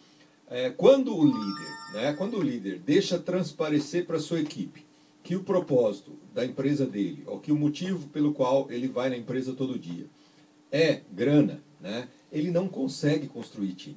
[0.48, 4.84] é, quando o líder, né, quando o líder deixa transparecer para sua equipe
[5.22, 9.16] que o propósito da empresa dele, ou que o motivo pelo qual ele vai na
[9.16, 10.06] empresa todo dia
[10.70, 13.96] é grana, né, ele não consegue construir time.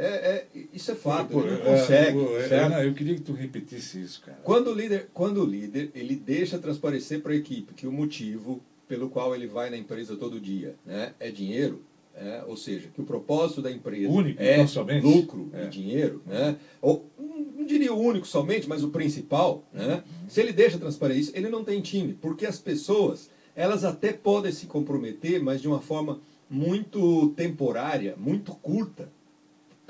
[0.00, 2.18] É, é- isso é fato, Pô, ele não é, consegue.
[2.36, 2.70] é, certo?
[2.70, 4.38] Renan, eu queria que tu repetisse isso, cara.
[4.42, 8.62] Quando o líder, quando o líder ele deixa transparecer para a equipe que o motivo
[8.88, 11.82] pelo qual ele vai na empresa todo dia né, é dinheiro,
[12.14, 15.64] é, ou seja, que o propósito da empresa Único, é não lucro É.
[15.64, 20.40] e dinheiro, né, ou não não diria o único somente, mas o principal, né, se
[20.40, 24.64] ele deixa transparecer isso, ele não tem time, porque as pessoas elas até podem se
[24.66, 29.08] comprometer, mas de uma forma muito temporária, muito curta,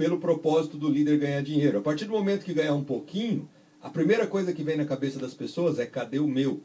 [0.00, 1.76] pelo propósito do líder ganhar dinheiro.
[1.76, 3.46] A partir do momento que ganhar um pouquinho,
[3.82, 6.62] a primeira coisa que vem na cabeça das pessoas é cadê o meu?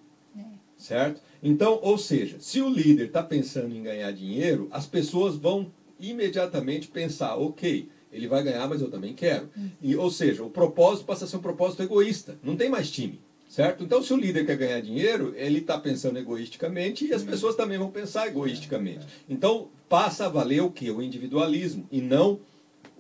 [0.78, 1.22] Certo?
[1.44, 5.70] Então, ou seja, se o líder está pensando em ganhar dinheiro, as pessoas vão
[6.00, 9.50] imediatamente pensar, ok, ele vai ganhar, mas eu também quero.
[9.82, 12.40] E, ou seja, o propósito passa a ser um propósito egoísta.
[12.42, 13.20] Não tem mais time.
[13.50, 13.84] Certo?
[13.84, 17.78] Então, se o líder quer ganhar dinheiro, ele está pensando egoisticamente e as pessoas também
[17.78, 19.06] vão pensar egoisticamente.
[19.30, 20.90] Então, passa a valer o que?
[20.90, 22.40] O individualismo e não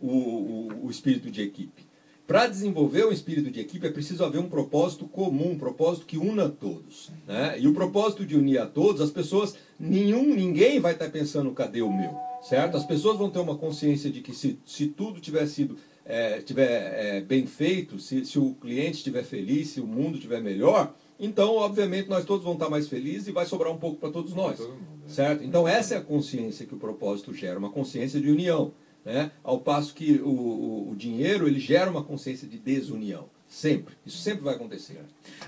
[0.07, 1.85] o, o, o espírito de equipe.
[2.27, 6.17] Para desenvolver um espírito de equipe é preciso haver um propósito comum, um propósito que
[6.17, 7.11] una todos.
[7.27, 7.59] Né?
[7.59, 11.83] E o propósito de unir a todos, as pessoas, nenhum, ninguém vai estar pensando cadê
[11.83, 12.77] o meu, certo?
[12.77, 17.17] As pessoas vão ter uma consciência de que se, se tudo tiver sido é, tiver
[17.17, 21.55] é, bem feito, se, se o cliente estiver feliz, se o mundo estiver melhor, então,
[21.55, 24.57] obviamente, nós todos vamos estar mais felizes e vai sobrar um pouco para todos nós.
[24.57, 25.09] Todo mundo, é.
[25.09, 25.43] Certo?
[25.43, 28.73] Então, essa é a consciência que o propósito gera, uma consciência de união.
[29.05, 29.31] Né?
[29.43, 33.29] Ao passo que o, o, o dinheiro ele gera uma consciência de desunião.
[33.47, 33.95] Sempre.
[34.03, 34.99] Isso sempre vai acontecer.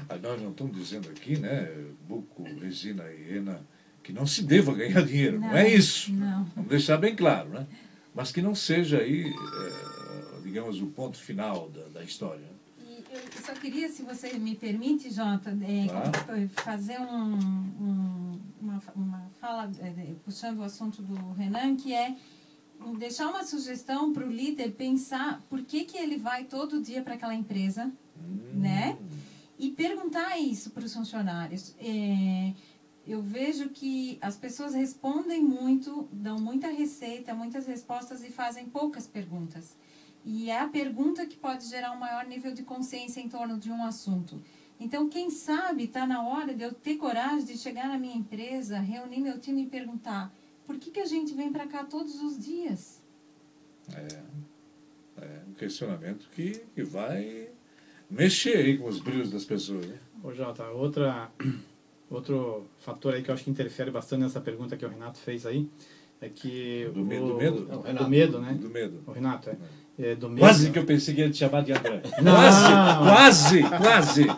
[0.08, 1.68] Ah, nós não estamos dizendo aqui, né,
[2.08, 3.60] Buco, Regina e Ena,
[4.04, 5.40] que não se deva ganhar dinheiro.
[5.40, 6.14] Não, não é isso.
[6.14, 6.46] Não.
[6.56, 7.66] Vamos deixar bem claro, né?
[8.14, 12.46] Mas que não seja aí, é, digamos, o ponto final da, da história.
[12.80, 16.50] E eu só queria, se você me permite, Jota, é, claro.
[16.64, 22.16] fazer um, um, uma, uma fala, é, puxando o assunto do Renan, que é
[22.98, 27.16] deixar uma sugestão para o líder pensar por que, que ele vai todo dia para
[27.16, 28.60] aquela empresa, hum.
[28.60, 28.98] né?
[29.60, 31.76] E perguntar isso para os funcionários.
[31.80, 32.54] É,
[33.08, 39.08] eu vejo que as pessoas respondem muito, dão muita receita, muitas respostas e fazem poucas
[39.08, 39.76] perguntas.
[40.26, 43.72] E é a pergunta que pode gerar um maior nível de consciência em torno de
[43.72, 44.42] um assunto.
[44.80, 48.78] Então, quem sabe está na hora de eu ter coragem de chegar na minha empresa,
[48.78, 50.32] reunir meu time e perguntar:
[50.68, 53.02] por que, que a gente vem para cá todos os dias?
[53.96, 54.22] É,
[55.22, 57.50] é um questionamento que, que vai
[58.10, 59.88] mexer aí com os brilhos das pessoas.
[59.88, 59.98] Né?
[60.22, 61.32] Ô, Jota, outra,
[62.12, 65.46] outro fator aí que eu acho que interfere bastante nessa pergunta que o Renato fez
[65.46, 65.70] aí
[66.20, 66.90] é que.
[66.94, 67.66] Do, o, medo, do medo?
[67.66, 68.54] Não, do medo, né?
[68.54, 69.04] Do medo.
[69.08, 69.54] O Renato, é.
[69.54, 69.58] é
[69.98, 70.30] medo.
[70.38, 72.02] Quase que eu pensei que ia te chamar de André.
[72.22, 74.28] Quase, quase, quase.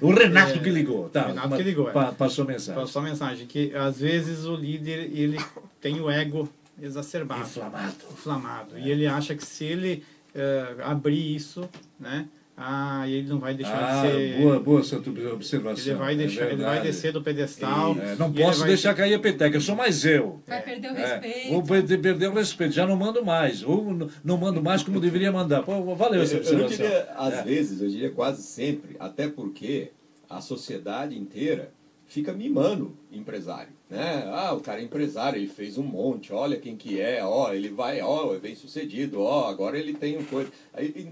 [0.00, 1.08] O Renato é, que ligou.
[1.08, 1.88] Tá, o Renato que ligou.
[1.88, 2.12] É.
[2.12, 2.80] Passou mensagem.
[2.80, 3.46] Passou a mensagem.
[3.46, 5.38] Que às vezes o líder ele
[5.80, 6.48] tem o ego
[6.82, 7.42] exacerbado.
[7.42, 7.94] Inflamado.
[8.12, 8.76] Inflamado.
[8.76, 8.80] É.
[8.80, 11.68] E ele acha que se ele uh, abrir isso,
[11.98, 12.26] né?
[12.56, 14.40] Ah, e ele não vai deixar ah, de ser.
[14.40, 15.92] Boa, boa essa observação.
[15.92, 17.96] Ele vai, deixar, é ele vai descer do pedestal.
[17.98, 20.40] É, não posso deixar cair a peteca, eu sou mais eu.
[20.46, 21.50] Vai perder o respeito.
[21.50, 23.62] vou perder o respeito, já não mando mais.
[23.64, 25.62] Ou não mando mais como deveria mandar.
[25.62, 26.86] Pô, valeu essa observação.
[26.86, 27.42] Eu, eu diria, às é.
[27.42, 29.90] vezes, eu diria quase sempre, até porque
[30.30, 31.72] a sociedade inteira
[32.06, 33.72] fica mimando empresário.
[33.88, 34.24] Né?
[34.32, 37.68] Ah, o cara é empresário, ele fez um monte, olha quem que é, ó, ele
[37.68, 40.50] vai, ó, é bem sucedido, ó, agora ele tem um coisa.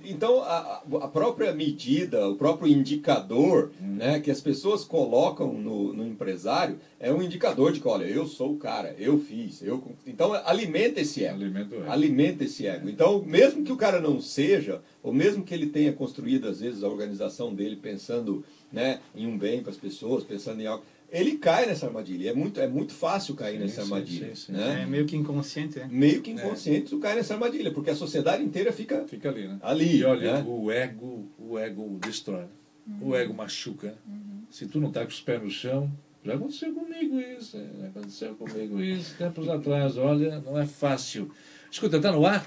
[0.04, 3.96] Então, a, a própria medida, o próprio indicador hum.
[3.96, 8.26] né, que as pessoas colocam no, no, empresário é um indicador de que, olha, eu
[8.26, 9.82] sou o cara, eu fiz, eu.
[10.06, 11.36] Então, alimenta esse ego.
[11.36, 12.88] Alimenta, alimenta esse ego.
[12.88, 16.82] Então, mesmo que o cara não seja, ou mesmo que ele tenha construído, às vezes,
[16.82, 21.36] a organização dele pensando né, em um bem para as pessoas, pensando em algo ele
[21.36, 22.30] cai nessa armadilha.
[22.30, 24.28] É muito, é muito fácil cair sim, nessa armadilha.
[24.28, 24.82] Sim, sim, né?
[24.82, 25.78] É meio que inconsciente.
[25.78, 25.86] Né?
[25.90, 26.88] Meio que inconsciente, é.
[26.88, 29.46] tu cai nessa armadilha, porque a sociedade inteira fica, fica ali.
[29.46, 29.58] Né?
[29.60, 30.44] ali e olha, né?
[30.48, 32.46] o ego, o ego destrói.
[32.86, 33.10] Uhum.
[33.10, 33.94] O ego machuca.
[34.08, 34.44] Uhum.
[34.50, 35.92] Se tu não tá com os pés no chão,
[36.24, 41.30] já aconteceu comigo isso, já aconteceu comigo isso, tempos atrás, olha, não é fácil.
[41.70, 42.46] Escuta, está no ar?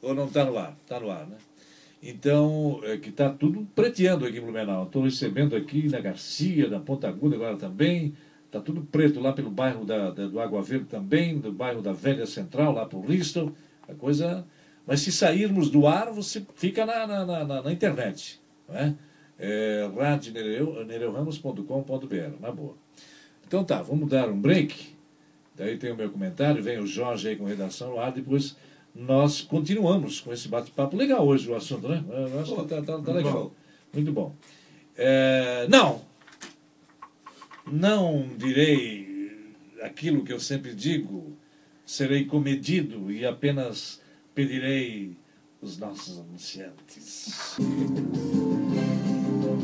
[0.00, 0.76] Ou não está no ar?
[0.82, 1.36] Está no ar, né?
[2.02, 4.84] Então, é que está tudo preteando aqui em Blumenau.
[4.84, 8.14] Estou recebendo aqui na Garcia, na Ponta Aguda agora também.
[8.46, 11.92] Está tudo preto lá pelo bairro da, da, do Água Verde também, do bairro da
[11.92, 13.52] Velha Central, lá para o Ristel.
[13.86, 14.46] A coisa.
[14.86, 18.40] Mas se sairmos do ar, você fica na, na, na, na internet.
[18.66, 18.94] Não é?
[19.38, 22.74] É, radionereuramos.com.br, na boa.
[23.46, 24.96] Então tá, vamos dar um break.
[25.54, 28.56] Daí tem o meu comentário, vem o Jorge aí com redação ar, depois
[28.94, 30.96] nós continuamos com esse bate-papo.
[30.96, 32.04] Legal hoje o assunto, né?
[32.08, 33.32] Eu acho que tá, tá, tá legal.
[33.32, 33.52] Bom.
[33.92, 34.34] Muito bom.
[34.96, 36.02] É, não,
[37.70, 39.08] não direi
[39.82, 41.36] aquilo que eu sempre digo,
[41.86, 44.00] serei comedido e apenas
[44.34, 45.16] pedirei
[45.60, 47.56] os nossos anunciantes.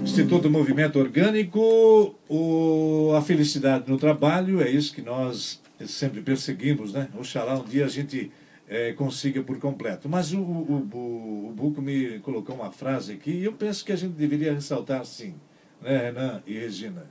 [0.03, 7.09] Instituto Movimento Orgânico, o, a felicidade no trabalho, é isso que nós sempre perseguimos, né?
[7.19, 8.31] Oxalá um dia a gente
[8.69, 10.09] é, consiga por completo.
[10.09, 13.93] Mas o, o, o, o Buco me colocou uma frase aqui e eu penso que
[13.93, 15.35] a gente deveria ressaltar sim,
[15.81, 17.09] né, Renan e Regina.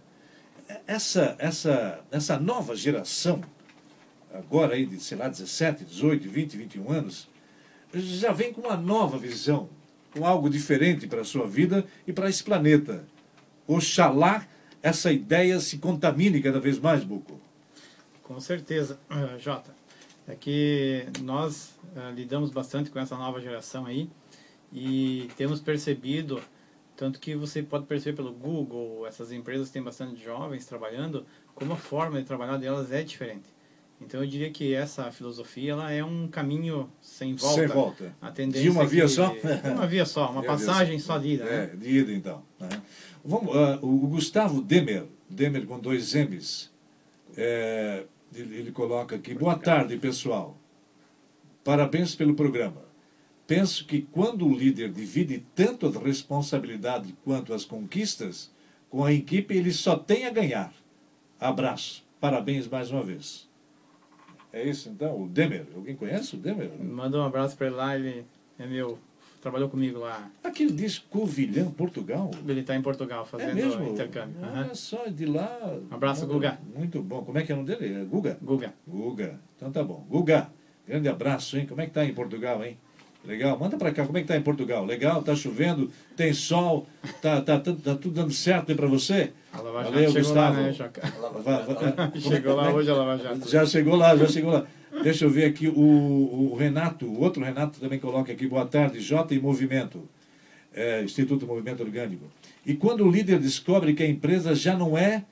[0.88, 3.42] Essa, essa, essa nova geração,
[4.34, 7.30] agora aí de, sei lá, 17, 18, 20, 21 anos,
[7.94, 9.70] já vem com uma nova visão,
[10.12, 13.06] com algo diferente para a sua vida e para esse planeta.
[13.68, 14.46] Oxalá
[14.82, 17.40] essa ideia se contamine cada vez mais, Buco.
[18.22, 19.00] Com certeza,
[19.40, 19.75] Jota
[20.28, 24.10] é que nós uh, lidamos bastante com essa nova geração aí
[24.74, 26.42] e temos percebido,
[26.96, 31.78] tanto que você pode perceber pelo Google, essas empresas têm bastante jovens trabalhando, como a
[31.78, 33.56] forma de trabalhar delas é diferente.
[34.02, 37.56] Então eu diria que essa filosofia ela é um caminho sem volta.
[37.56, 38.16] Sem volta.
[38.22, 39.34] A tendência de uma via que, só?
[39.74, 41.46] Uma via só, uma passagem só de ida.
[41.46, 41.76] É, né?
[41.76, 42.44] de ida então.
[42.60, 42.70] Né?
[43.24, 46.72] Vamos, uh, o Gustavo Demer, Demer com dois M's,
[47.38, 48.04] é,
[48.42, 50.58] ele, coloca aqui: Boa tarde, pessoal.
[51.64, 52.84] Parabéns pelo programa.
[53.48, 58.52] Penso que quando o líder divide tanto a responsabilidade quanto as conquistas,
[58.90, 60.74] com a equipe ele só tem a ganhar.
[61.40, 62.04] Abraço.
[62.20, 63.48] Parabéns mais uma vez.
[64.52, 65.68] É isso então, o Demer.
[65.76, 66.72] Alguém conhece o Demer?
[66.82, 68.26] Manda um abraço para ele lá, ele
[68.58, 68.98] é meu,
[69.46, 70.28] trabalhou comigo lá.
[70.44, 72.32] Aqui ele diz Covilhã, Portugal.
[72.48, 73.88] Ele está em Portugal É fazendo mesmo?
[73.92, 74.38] intercâmbio.
[74.42, 74.74] Olha Aham.
[74.74, 75.78] só, de lá.
[75.92, 76.58] Um abraço, Muito- Guga.
[76.76, 77.22] Muito bom.
[77.24, 77.94] Como é que é o nome dele?
[78.02, 78.40] É Guga?
[78.42, 78.74] Guga.
[78.88, 79.40] Guga.
[79.56, 80.04] Então tá bom.
[80.10, 80.50] Guga,
[80.88, 81.68] grande abraço, hein?
[81.68, 82.76] Como é que tá em Portugal, hein?
[83.24, 83.56] Legal.
[83.60, 84.84] Manda pra cá, como é que tá em Portugal?
[84.84, 86.88] Legal, tá chovendo, tem sol,
[87.22, 89.32] tá, tá, tá, tá tudo dando certo aí pra você?
[89.54, 90.56] A Lava Valeu, chegou Gustavo.
[90.58, 91.02] lá, né, Joca?
[92.20, 93.48] Chegou lá hoje a Lava Jato.
[93.50, 94.66] Já chegou lá, já chegou lá.
[95.04, 99.00] Deixa eu ver aqui o, o Renato, o outro Renato também coloca aqui, boa tarde,
[99.00, 100.08] J e Movimento,
[100.74, 102.26] é, Instituto Movimento Orgânico.
[102.66, 105.26] E quando o líder descobre que a empresa já não é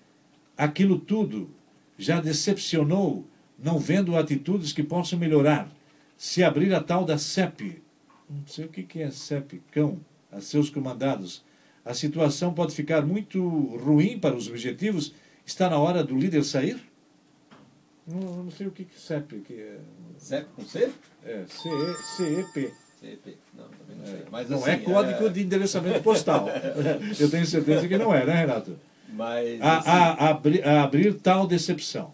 [0.57, 1.49] aquilo tudo,
[1.97, 3.25] já decepcionou,
[3.57, 5.71] não vendo atitudes que possam melhorar,
[6.17, 7.81] se abrir a tal da CEP,
[8.29, 9.99] não sei o que é CEP, cão,
[10.31, 11.43] a seus comandados,
[11.85, 13.41] a situação pode ficar muito
[13.77, 15.13] ruim para os objetivos,
[15.45, 16.81] está na hora do líder sair?
[18.07, 19.77] Não, não sei o que que CEP que é.
[20.17, 20.91] CEP com C?
[21.25, 21.69] É, CE,
[22.17, 22.73] CEP.
[22.99, 23.37] CEP.
[23.57, 24.23] Não, também não sei.
[24.31, 26.47] Mas, Não assim, é código de endereçamento postal.
[27.19, 28.77] Eu tenho certeza que não é, né, Renato?
[29.09, 32.13] Mas, A, assim, a, abri- a abrir tal decepção.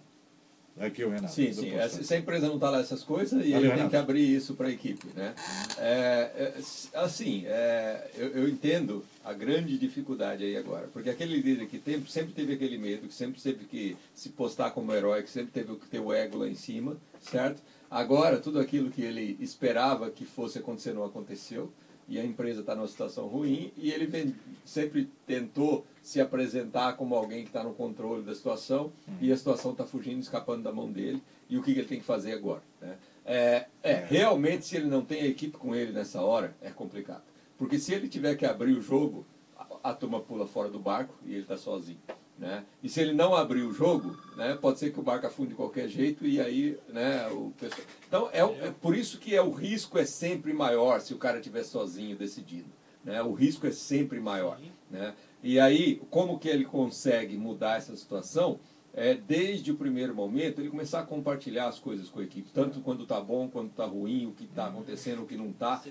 [0.79, 1.33] Aqui o Renato.
[1.33, 1.71] Sim, sim.
[1.71, 1.99] postal.
[1.99, 4.55] É, Se a empresa não está lá essas coisas, e ele tem que abrir isso
[4.55, 5.07] para a equipe.
[5.13, 5.35] Né?
[5.77, 6.53] É, é,
[6.93, 10.87] assim, é, eu, eu entendo a grande dificuldade aí agora.
[10.93, 14.71] Porque aquele líder que tem, sempre teve aquele medo, que sempre teve que se postar
[14.71, 17.61] como herói, que sempre teve que ter o ego lá em cima, certo?
[17.91, 21.71] Agora, tudo aquilo que ele esperava que fosse acontecer não aconteceu.
[22.07, 24.33] E a empresa está numa situação ruim e ele
[24.65, 29.71] sempre tentou se apresentar como alguém que está no controle da situação e a situação
[29.71, 31.21] está fugindo, escapando da mão dele.
[31.49, 32.62] E o que, que ele tem que fazer agora?
[32.81, 32.97] Né?
[33.25, 37.23] É, é, realmente, se ele não tem a equipe com ele nessa hora, é complicado.
[37.57, 39.25] Porque se ele tiver que abrir o jogo,
[39.57, 41.99] a, a turma pula fora do barco e ele está sozinho.
[42.39, 42.63] Né?
[42.81, 45.55] E se ele não abrir o jogo, né, pode ser que o barco afunde de
[45.55, 47.88] qualquer jeito e aí né, o pessoal...
[48.07, 51.38] Então, é, é por isso que é, o risco é sempre maior se o cara
[51.38, 52.69] estiver sozinho decidido.
[53.03, 53.21] Né?
[53.21, 54.57] O risco é sempre maior.
[54.89, 55.13] Né?
[55.43, 58.60] E aí, como que ele consegue mudar essa situação?
[58.93, 62.82] É, desde o primeiro momento, ele começar a compartilhar as coisas com a equipe, tanto
[62.82, 65.82] quando está bom, quando está ruim, o que está acontecendo, o que não está.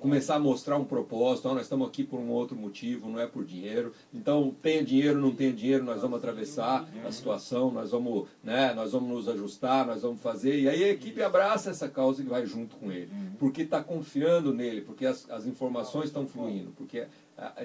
[0.00, 3.26] começar a mostrar um propósito, ó, nós estamos aqui por um outro motivo, não é
[3.26, 3.92] por dinheiro.
[4.12, 8.92] Então, tenha dinheiro, não tenha dinheiro, nós vamos atravessar a situação, nós vamos, né, nós
[8.92, 10.60] vamos nos ajustar, nós vamos fazer.
[10.60, 14.54] E aí a equipe abraça essa causa e vai junto com ele, porque está confiando
[14.54, 17.06] nele, porque as, as informações estão fluindo, porque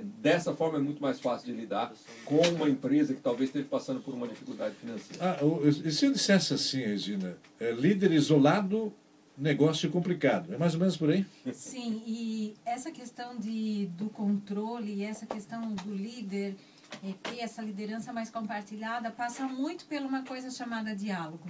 [0.01, 1.93] Dessa forma é muito mais fácil de lidar
[2.25, 5.23] com uma empresa que talvez esteja passando por uma dificuldade financeira.
[5.23, 5.37] Ah,
[5.85, 8.91] e se eu dissesse assim, Regina, é, líder isolado,
[9.37, 10.53] negócio complicado.
[10.53, 11.25] É mais ou menos por aí?
[11.53, 16.55] Sim, e essa questão de, do controle e essa questão do líder
[17.03, 21.47] eh, ter essa liderança mais compartilhada passa muito por uma coisa chamada diálogo.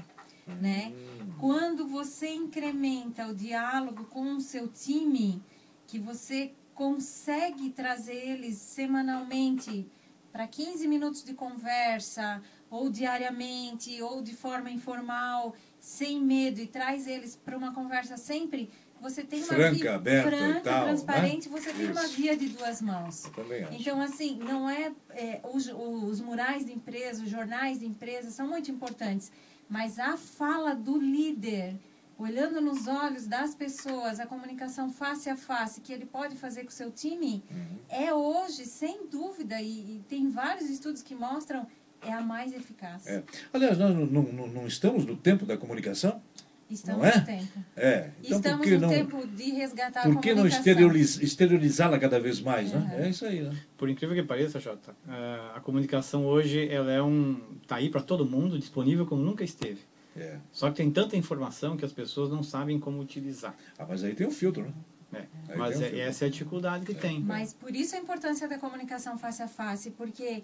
[0.61, 0.93] Né?
[1.39, 5.41] Quando você incrementa o diálogo com o seu time,
[5.85, 9.85] que você consegue trazer eles semanalmente
[10.31, 17.05] para 15 minutos de conversa, ou diariamente, ou de forma informal, sem medo, e traz
[17.05, 18.69] eles para uma conversa sempre,
[19.01, 21.59] você tem uma Franca, via aberta franca, tal, transparente, né?
[21.59, 22.15] você tem uma Isso.
[22.15, 23.25] via de duas mãos.
[23.25, 23.73] Eu também acho.
[23.73, 28.47] Então, assim, não é, é, os, os murais de empresa, os jornais de empresa são
[28.47, 29.33] muito importantes,
[29.67, 31.75] mas a fala do líder,
[32.19, 36.69] olhando nos olhos das pessoas, a comunicação face a face que ele pode fazer com
[36.69, 37.77] o seu time, Uhum.
[37.89, 41.65] é hoje, sem dúvida, e, e tem vários estudos que mostram,
[42.01, 43.07] é a mais eficaz.
[43.07, 43.23] É.
[43.53, 46.21] Aliás, nós não, não- não estamos no tempo da comunicação?
[46.69, 47.17] Estamos Não é?
[47.17, 47.59] no tempo.
[47.75, 48.09] É.
[48.23, 50.59] Então, Estamos no não, tempo de resgatar por a que não comunicação.
[50.59, 52.71] exterioriz- exteriorizá-la cada vez mais?
[52.71, 52.79] Né?
[52.79, 53.03] Uhum.
[53.05, 53.57] É isso aí, né?
[53.75, 58.01] Por incrível que pareça, Jota, eh, a comunicação hoje ela é um tá aí para
[58.01, 59.79] todo mundo, disponível como nunca esteve.
[60.19, 60.39] É.
[60.51, 63.55] Só que tem tanta informação que as pessoas não sabem como utilizar.
[63.77, 64.73] Ah, mas aí tem um filtro,
[65.11, 65.27] né?
[65.47, 65.55] É.
[65.55, 67.19] Mas um é- essa é a dificuldade que tem.
[67.19, 70.43] Mas por isso a importância da comunicação face a face, porque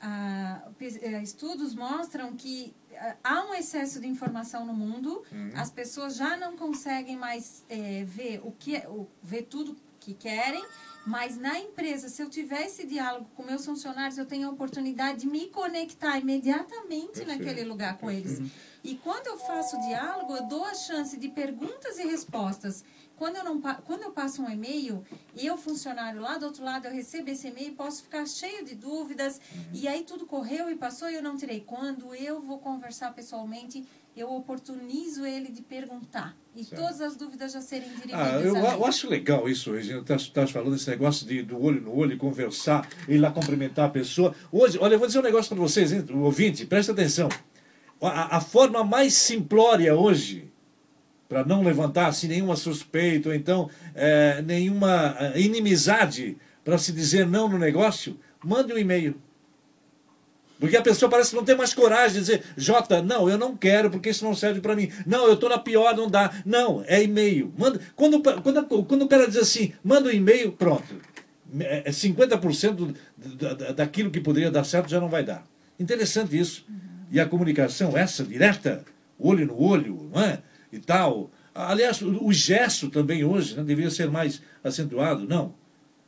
[0.00, 5.50] ah, eh, estudos mostram que ah, há um excesso de informação no mundo, Uhum.
[5.54, 10.12] as pessoas já não conseguem mais eh, ver o que é- o, ver tudo que
[10.14, 10.62] querem,
[11.06, 15.20] mas na empresa, se eu tiver esse diálogo com meus funcionários, eu tenho a oportunidade
[15.20, 17.28] de me conectar imediatamente Perfeito.
[17.28, 18.42] naquele lugar com eles.
[18.82, 22.84] E quando eu faço diálogo, eu dou a chance de perguntas e respostas.
[23.16, 25.06] Quando eu, não, quando eu passo um e-mail,
[25.36, 29.40] eu, funcionário lá do outro lado, eu recebo esse e-mail, posso ficar cheio de dúvidas,
[29.72, 31.60] e aí tudo correu e passou e eu não tirei.
[31.60, 33.86] Quando eu vou conversar pessoalmente,
[34.16, 36.34] eu oportunizo ele de perguntar.
[36.54, 36.80] E Certo.
[36.80, 40.00] todas as dúvidas já serem dirimidas Ah, eu, eu acho legal isso, Regina.
[40.00, 43.90] Estás estás falando desse negócio de, do olho no olho, conversar, ir lá cumprimentar a
[43.90, 44.34] pessoa.
[44.50, 47.28] Hoje, olha, eu vou dizer um negócio para vocês, hein, ouvinte, presta atenção.
[48.00, 50.50] A, a forma mais simplória hoje
[51.28, 57.48] para não levantar-se nenhuma suspeita, ou então é, nenhuma é, inimizade para se dizer não
[57.48, 59.20] no negócio, mande um e-mail.
[60.58, 63.56] Porque a pessoa parece que não tem mais coragem de dizer, Jota, não, eu não
[63.56, 64.90] quero, porque isso não serve para mim.
[65.06, 66.32] Não, eu estou na pior, não dá.
[66.44, 67.52] Não, é e-mail.
[67.58, 70.96] Manda, quando, quando, quando o cara diz assim, manda um e-mail, pronto.
[71.60, 72.94] É 50%
[73.68, 75.44] é daquilo que poderia dar certo já não vai dar.
[75.78, 76.66] Interessante isso.
[77.10, 78.84] E a comunicação, essa direta,
[79.18, 80.40] olho no olho, não é?
[80.72, 81.30] E tal.
[81.54, 85.26] Aliás, o gesto também hoje né, deveria ser mais acentuado.
[85.26, 85.54] Não.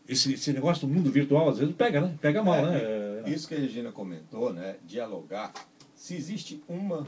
[0.09, 2.15] Esse, esse negócio do mundo virtual, às vezes, pega, né?
[2.21, 3.18] Pega mal, é, né?
[3.33, 4.77] Isso que a Regina comentou, né?
[4.87, 5.53] Dialogar.
[5.95, 7.07] Se existe uma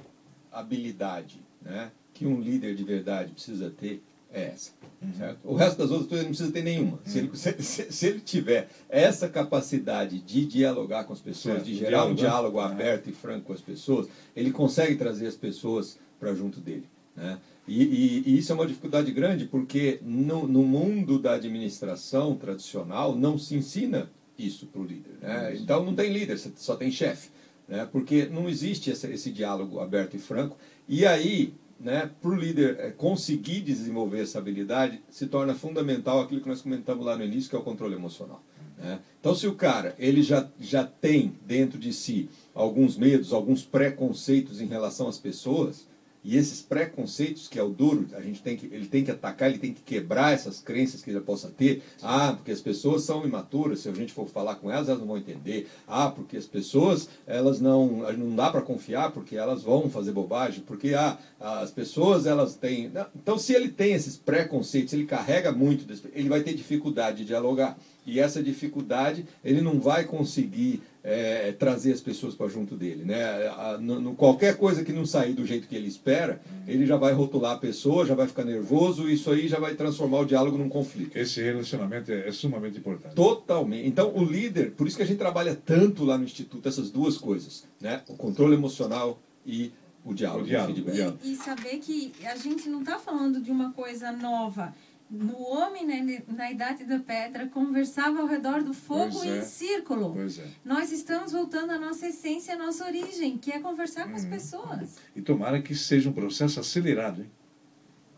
[0.51, 4.03] habilidade né, que um líder de verdade precisa ter,
[4.33, 4.73] é essa.
[5.03, 5.15] Uhum.
[5.15, 5.39] Certo?
[5.45, 6.93] O resto das outras coisas não precisa ter nenhuma.
[6.93, 7.01] Uhum.
[7.05, 11.67] Se, ele, se, se, ele, tiver essa capacidade de dialogar com as pessoas, certo.
[11.67, 12.67] de gerar diálogo, um diálogo né?
[12.67, 16.89] aberto e franco com as pessoas, ele consegue trazer as pessoas para junto dele.
[17.17, 17.39] Né?
[17.67, 23.17] E, e, e, isso é uma dificuldade grande porque no, no mundo da administração tradicional
[23.17, 24.11] não se ensina
[24.47, 25.13] isso para o líder.
[25.21, 25.57] Né?
[25.57, 27.31] Então não tem líder, só tem chefe.
[27.69, 27.89] Né?
[27.91, 30.57] Porque não existe esse, esse diálogo aberto e franco.
[30.89, 36.41] E aí, né, para o líder é, conseguir desenvolver essa habilidade, se torna fundamental aquilo
[36.41, 38.43] que nós comentamos lá no início, que é o controle emocional.
[38.77, 38.99] Né?
[39.21, 44.61] Então, se o cara ele já, já tem dentro de si alguns medos, alguns preconceitos
[44.61, 45.87] em relação às pessoas,
[46.23, 49.49] e esses preconceitos, que é o duro, a gente tem que, ele tem que atacar,
[49.49, 51.83] ele tem que quebrar essas crenças que ele possa ter.
[52.03, 55.09] Ah, porque as pessoas são imaturas, se a gente for falar com elas, elas não
[55.09, 55.69] vão entender.
[55.89, 60.63] Ah, porque as pessoas, elas não, não dá para confiar porque elas vão fazer bobagem,
[60.67, 62.93] porque ah, as pessoas, elas têm...
[63.15, 67.79] Então, se ele tem esses preconceitos, ele carrega muito, ele vai ter dificuldade de dialogar.
[68.05, 73.05] E essa dificuldade, ele não vai conseguir é, trazer as pessoas para junto dele.
[73.05, 73.23] Né?
[73.49, 76.97] A, no, no, qualquer coisa que não sair do jeito que ele espera, ele já
[76.97, 80.25] vai rotular a pessoa, já vai ficar nervoso, e isso aí já vai transformar o
[80.25, 81.17] diálogo num conflito.
[81.17, 83.15] Esse relacionamento é, é sumamente importante.
[83.15, 83.87] Totalmente.
[83.87, 87.17] Então, o líder, por isso que a gente trabalha tanto lá no Instituto, essas duas
[87.17, 88.03] coisas, né?
[88.09, 89.73] o controle emocional e
[90.05, 91.19] o diálogo, o diálogo, o diálogo.
[91.23, 94.75] E, e saber que a gente não está falando de uma coisa nova
[95.11, 99.39] no homem né, na idade da pedra conversava ao redor do fogo é.
[99.39, 100.15] em círculo.
[100.21, 100.45] É.
[100.65, 104.11] Nós estamos voltando à nossa essência, à nossa origem, que é conversar hum.
[104.11, 104.31] com as uhum.
[104.31, 104.99] pessoas.
[105.17, 107.31] E tomara que seja um processo acelerado, hein?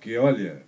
[0.00, 0.66] Que olha,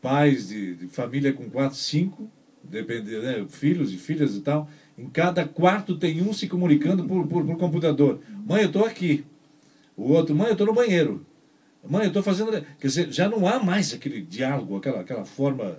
[0.00, 2.30] pais de, de família com quatro, cinco,
[2.62, 7.26] dependendo, né, filhos e filhas e tal, em cada quarto tem um se comunicando por,
[7.26, 8.20] por, por computador.
[8.46, 9.24] Mãe, eu estou aqui.
[9.96, 11.26] O outro, mãe, eu estou no banheiro.
[11.88, 12.50] Mãe, eu estou fazendo.
[12.78, 15.78] Quer dizer, já não há mais aquele diálogo, aquela, aquela forma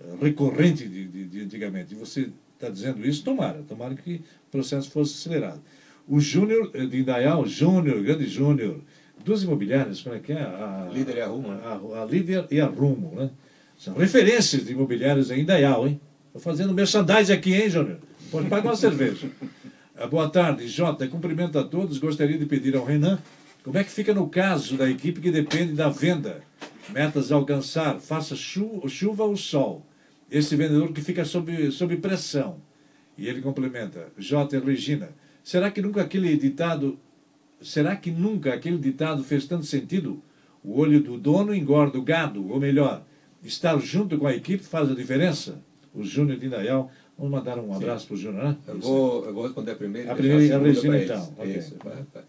[0.00, 1.94] eh, recorrente de, de, de antigamente.
[1.94, 5.60] E você está dizendo isso, tomara, tomara que o processo fosse acelerado.
[6.06, 8.80] O Júnior eh, de Indaial, Júnior, grande Júnior,
[9.24, 10.40] duas imobiliárias, como é que é?
[10.40, 11.48] A, Líder e a Rumo.
[11.48, 11.60] Né?
[11.64, 13.30] A, a, Líder e a Rumo, né?
[13.78, 16.00] São referências de imobiliários em Indaial, hein?
[16.26, 17.98] Estou fazendo merchandising aqui, hein, Júnior?
[18.30, 19.28] Pode pagar uma cerveja.
[20.00, 21.08] Ah, boa tarde, Jota.
[21.08, 21.98] Cumprimento a todos.
[21.98, 23.18] Gostaria de pedir ao Renan
[23.68, 26.40] como é que fica no caso da equipe que depende da venda?
[26.88, 29.84] Metas a alcançar, faça chuva, ou sol.
[30.30, 32.62] Esse vendedor que fica sob, sob pressão.
[33.18, 34.58] E ele complementa, J.
[34.58, 35.10] Regina,
[35.44, 36.98] será que nunca aquele ditado,
[37.60, 40.22] será que nunca aquele ditado fez tanto sentido?
[40.64, 43.04] O olho do dono engorda o gado, ou melhor,
[43.42, 45.60] estar junto com a equipe faz a diferença?
[45.94, 48.56] O Júnior de Indaial, vamos mandar um abraço para o Júnior, né?
[48.66, 50.10] Eu vou, eu vou responder primeiro.
[50.10, 51.34] A primeira, a Regina então.
[51.36, 51.58] Okay.
[51.58, 52.24] Isso, vai, vai.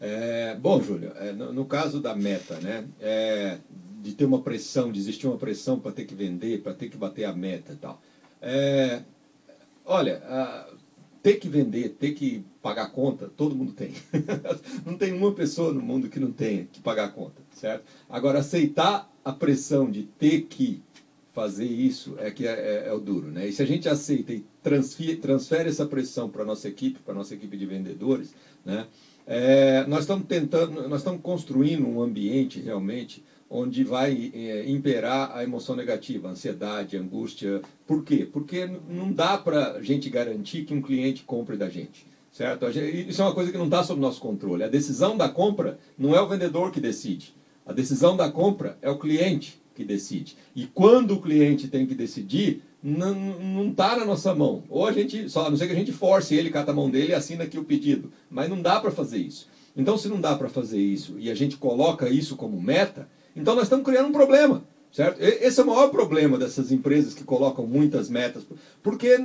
[0.00, 3.58] É, bom, Júlio, é, no, no, caso da meta, né, é,
[4.00, 6.96] de ter uma pressão, de existir uma pressão para ter que vender, para ter que
[6.96, 8.00] bater a meta e tal.
[8.40, 9.02] É,
[9.84, 10.68] olha, a,
[11.22, 13.92] ter que vender, ter que pagar conta, todo mundo tem.
[14.86, 17.84] não tem uma pessoa no mundo que não tenha que pagar conta, certo?
[18.08, 20.80] Agora, aceitar a pressão de ter que
[21.32, 23.48] fazer isso é que é, é, é o duro, né?
[23.48, 27.34] E se a gente aceita e transfere, transfere essa pressão para nossa equipe, para nossa
[27.34, 28.34] equipe de vendedores,
[28.64, 28.86] né?
[29.30, 35.44] É, nós estamos tentando, nós estamos construindo um ambiente realmente onde vai é, imperar a
[35.44, 37.60] emoção negativa, ansiedade, angústia.
[37.86, 38.26] Por quê?
[38.30, 42.06] Porque não dá para a gente garantir que um cliente compre da gente.
[42.32, 42.66] Certo?
[42.70, 44.64] Isso é uma coisa que não está sob nosso controle.
[44.64, 47.34] A decisão da compra não é o vendedor que decide.
[47.66, 50.36] A decisão da compra é o cliente que decide.
[50.56, 54.64] E quando o cliente tem que decidir, não está na nossa mão.
[54.68, 56.90] Ou a gente, só a não ser que a gente force ele, cata a mão
[56.90, 58.12] dele e assina aqui o pedido.
[58.28, 59.48] Mas não dá para fazer isso.
[59.76, 63.54] Então, se não dá para fazer isso e a gente coloca isso como meta, então
[63.54, 64.64] nós estamos criando um problema.
[64.90, 65.20] Certo?
[65.20, 68.42] Esse é o maior problema dessas empresas que colocam muitas metas,
[68.82, 69.16] porque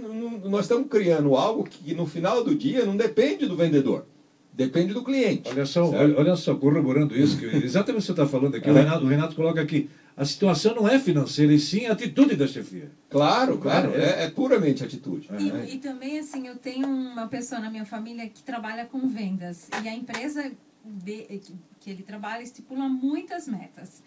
[0.44, 4.06] nós estamos criando algo que no final do dia não depende do vendedor.
[4.54, 5.50] Depende do cliente.
[5.50, 8.70] Olha só, olha, olha, só, corroborando isso, que exatamente o que você está falando aqui,
[8.70, 12.36] o Renato, o Renato coloca aqui, a situação não é financeira, e sim a atitude
[12.36, 12.92] da chefia.
[13.10, 14.22] Claro, claro, Claro, é.
[14.22, 15.28] é, é puramente atitude.
[15.40, 19.68] E, e também, assim, eu tenho uma pessoa na minha família que trabalha com vendas.
[19.84, 20.52] E a empresa
[20.86, 24.04] de- que, que ele trabalha estipula muitas metas.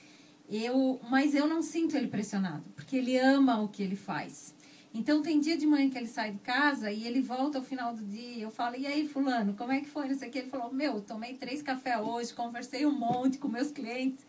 [0.48, 4.54] Eu, mas eu não sinto ele pressionado, porque ele ama o que ele faz.
[4.96, 7.94] Então, tem dia de manhã que ele sai de casa e ele volta ao final
[7.94, 8.42] do dia.
[8.42, 10.08] Eu falo, e aí, fulano, como é que foi?
[10.08, 10.38] Não sei o que.
[10.38, 14.24] Ele falou, meu, tomei três cafés hoje, conversei um monte com meus clientes,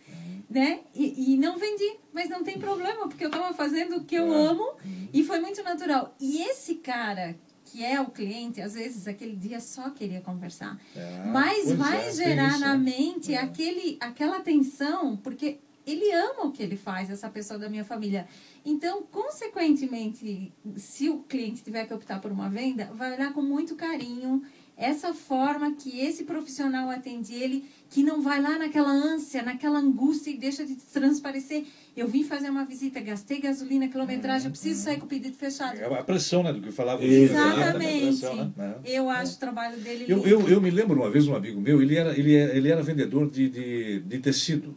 [0.49, 0.82] né?
[0.93, 4.32] E, e não vendi, mas não tem problema, porque eu estava fazendo o que eu
[4.32, 4.76] amo
[5.13, 6.15] e foi muito natural.
[6.20, 7.36] E esse cara
[7.70, 10.80] que é o cliente, às vezes aquele dia só queria conversar.
[10.95, 12.91] Ah, Mas vai é, gerar na né?
[12.91, 13.39] mente É.
[13.39, 18.27] aquele, aquela tensão, porque ele ama o que ele faz, essa pessoa da minha família.
[18.65, 23.75] Então, consequentemente, se o cliente tiver que optar por uma venda, vai olhar com muito
[23.75, 24.43] carinho
[24.77, 30.29] essa forma que esse profissional atende ele, que não vai lá naquela ânsia, naquela angústia
[30.29, 31.65] e deixa de transparecer.
[31.95, 35.79] Eu vim fazer uma visita, gastei gasolina, quilometragem, eu preciso sair com o pedido fechado.
[35.79, 37.03] É a pressão, né, do que falava.
[37.03, 38.19] Exatamente.
[38.19, 38.75] Pressão, né?
[38.85, 38.99] É.
[38.99, 41.81] Eu acho o trabalho dele Eu, eu, eu me lembro uma vez um amigo meu,
[41.81, 44.75] ele era, ele era, ele era vendedor de, de, de tecido.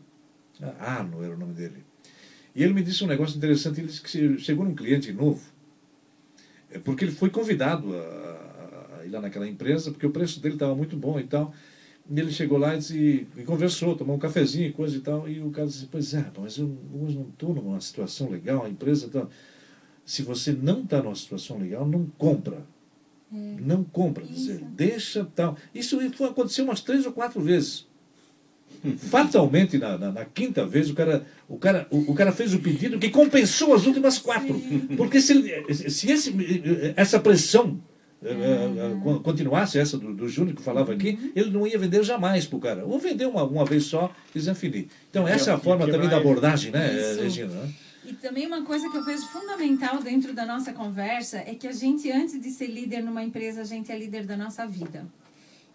[0.78, 1.84] Ah, não era o nome dele.
[2.54, 5.40] E ele me disse um negócio interessante, ele disse que chegou num cliente novo,
[6.70, 10.74] é porque ele foi convidado a, ir lá naquela empresa, porque o preço dele estava
[10.74, 11.52] muito bom e tal.
[12.08, 15.28] E ele chegou lá e, disse, e conversou, tomou um cafezinho e coisa e tal.
[15.28, 18.68] E o cara disse, pois é, mas eu hoje não estou numa situação legal, a
[18.68, 19.26] empresa está...
[20.04, 22.66] Se você não está numa situação legal, não compra.
[23.30, 25.56] Não compra, dizer, deixa tal.
[25.72, 27.86] Isso foi, aconteceu umas três ou quatro vezes.
[28.96, 32.58] Fatalmente, na, na, na quinta vez, o cara, o, cara, o, o cara fez o
[32.60, 34.58] pedido que compensou as últimas quatro.
[34.96, 35.34] Porque se,
[35.90, 36.34] se esse,
[36.96, 37.78] essa pressão
[38.22, 42.02] eh, eh, con- continuasse, essa do, do Júnior que falava aqui, ele não ia vender
[42.04, 42.84] jamais para o cara.
[42.86, 44.86] Ou vender uma, uma vez só e desinfinir.
[45.10, 47.20] Então, essa é a forma também da vai- abordagem, né, Isso.
[47.22, 47.52] Regina?
[47.54, 47.70] né?
[48.06, 51.72] E também uma coisa que eu vejo fundamental dentro da nossa conversa é que a
[51.72, 55.06] gente, antes de ser líder numa empresa, a gente é líder da nossa vida.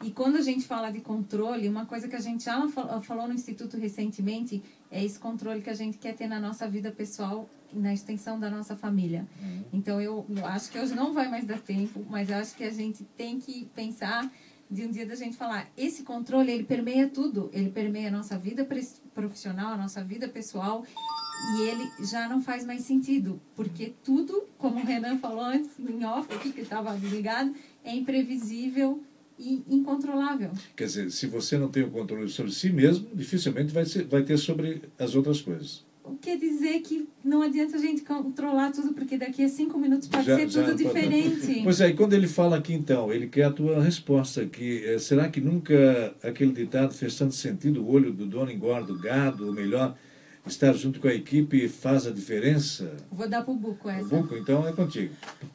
[0.03, 3.27] E quando a gente fala de controle, uma coisa que a gente já fal- falou
[3.27, 7.49] no Instituto recentemente é esse controle que a gente quer ter na nossa vida pessoal
[7.73, 9.25] e na extensão da nossa família.
[9.73, 12.71] Então, eu, acho que hoje não vai mais dar tempo, mas eu acho que a
[12.71, 14.31] gente tem que pensar
[14.69, 17.49] de um dia da gente falar, esse controle, ele permeia tudo.
[17.53, 18.67] Ele permeia a nossa vida
[19.13, 20.83] profissional, a nossa vida pessoal,
[21.57, 26.03] e ele já não faz mais sentido, porque tudo, como o Renan falou antes, em
[26.05, 29.03] off aqui, que estava ligado, é imprevisível
[29.39, 30.51] incontrolável.
[30.75, 34.23] Quer dizer, se você não tem o controle sobre si mesmo, dificilmente vai, ser, vai
[34.23, 35.83] ter sobre as outras coisas.
[36.03, 39.79] O que quer dizer que não adianta a gente controlar tudo, porque daqui a cinco
[39.79, 41.61] minutos pode Já- ser já tudo pode- diferente.
[41.65, 44.99] Pois é, e quando ele fala aqui então, ele quer a tua resposta, que eh,
[44.99, 49.47] será que nunca aquele ditado fez tanto sentido, o olho do dono engorda o gado,
[49.47, 49.97] ou melhor,
[50.45, 52.95] estar junto com a equipe faz a diferença?
[53.11, 54.05] Vou dar pro Buco O essa.
[54.07, 55.11] Buco, então é contigo.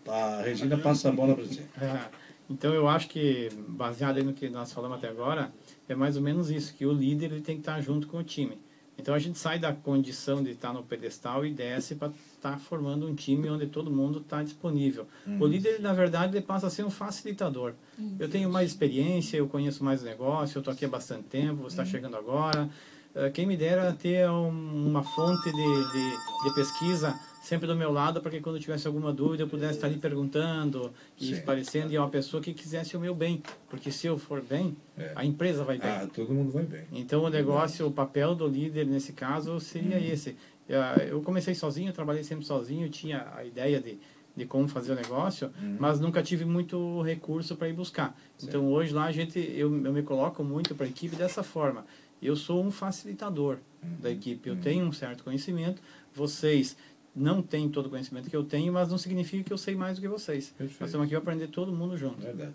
[0.09, 1.61] A Regina passa a bola para você.
[2.51, 5.53] Então eu acho que, baseado aí no que nós falamos até agora,
[5.89, 8.25] é mais ou menos isso, que o líder ele tem que estar junto com o
[8.25, 8.59] time.
[8.99, 13.07] Então a gente sai da condição de estar no pedestal e desce para estar formando
[13.07, 15.07] um time onde todo mundo está disponível.
[15.41, 17.73] O líder, na verdade, ele passa a ser um facilitador.
[18.19, 21.63] Eu tenho mais experiência, eu conheço mais o negócio, eu estou aqui há bastante tempo,
[21.63, 22.69] você está chegando agora.
[23.15, 27.19] Eh, Quem me dera ter um- uma fonte de, de, de pesquisa
[27.51, 30.93] sempre do meu lado, para que quando tivesse alguma dúvida eu pudesse estar ali perguntando
[31.19, 31.33] e Sim.
[31.33, 33.43] esclarecendo, e é uma pessoa que quisesse o meu bem.
[33.69, 35.11] Porque se eu for bem, É.
[35.17, 35.91] a empresa vai bem.
[35.91, 36.85] Ah, todo mundo vai bem.
[36.93, 40.13] Então, o negócio, o papel do líder nesse caso seria Uhum.
[40.13, 40.37] esse.
[40.69, 43.99] Eh, Eu comecei sozinho, trabalhei sempre sozinho, tinha a ideia de,
[44.37, 45.75] de como fazer o negócio, Uhum.
[45.81, 48.17] mas nunca tive muito recurso para ir buscar.
[48.41, 51.85] Então, hoje lá a gente, eu, eu me coloco muito para a equipe dessa forma.
[52.23, 53.97] Eu sou um facilitador Uhum.
[54.01, 54.49] da equipe.
[54.49, 55.83] Eu tenho um certo conhecimento.
[56.15, 56.77] Vocês
[57.15, 59.97] não têm todo o conhecimento que eu tenho, mas não significa que eu sei mais
[59.97, 60.51] do que vocês.
[60.57, 60.81] Perfeito.
[60.81, 62.21] Nós estamos aqui para aprender todo mundo junto.
[62.21, 62.53] Verdade.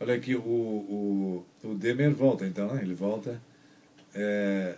[0.00, 2.82] Olha aqui, o, o, o Demer volta então, né?
[2.82, 3.40] Ele volta.
[4.14, 4.76] É,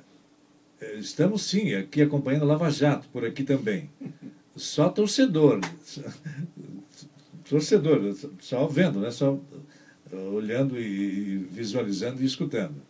[0.81, 3.91] é, estamos sim aqui acompanhando a Lava Jato, por aqui também.
[4.57, 5.61] Só torcedor.
[7.49, 9.11] Torcedor, só vendo, né?
[9.11, 9.37] Só
[10.33, 12.81] olhando e visualizando e escutando.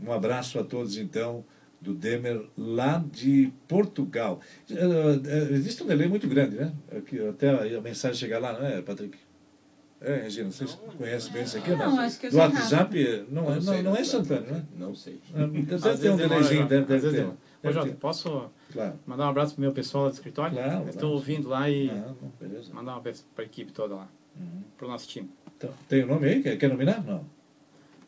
[0.00, 1.44] Um abraço a todos então
[1.80, 4.40] do Demer lá de Portugal.
[4.70, 6.72] Eh, eh, Existe um delay muito grande, né?
[6.96, 9.16] Aqui, até a mensagem chegar lá, não é, Patrick?
[10.00, 11.72] É, Regina, vocês conhecem bem isso aqui?
[11.72, 14.02] ou Não, acho que eu Do WhatsApp, eh, não, é- não, sei, não é sei.
[14.20, 14.64] instantâneo, né?
[14.76, 15.20] Não sei.
[15.34, 17.26] Ah, Deve Às ter um delayzinho, deve, deve ter.
[17.64, 18.94] Ô, Jota, posso Claro.
[19.04, 20.54] mandar um abraço pro meu pessoal lá do escritório?
[20.54, 21.08] Claro, Estou claro.
[21.14, 24.62] ouvindo lá e Ah, não, mandar um abraço para a equipe toda lá, Uhum.
[24.76, 25.28] para o nosso time.
[25.56, 26.42] Então, tem o nome aí?
[26.42, 27.02] Quer, quer nominar?
[27.04, 27.24] Não.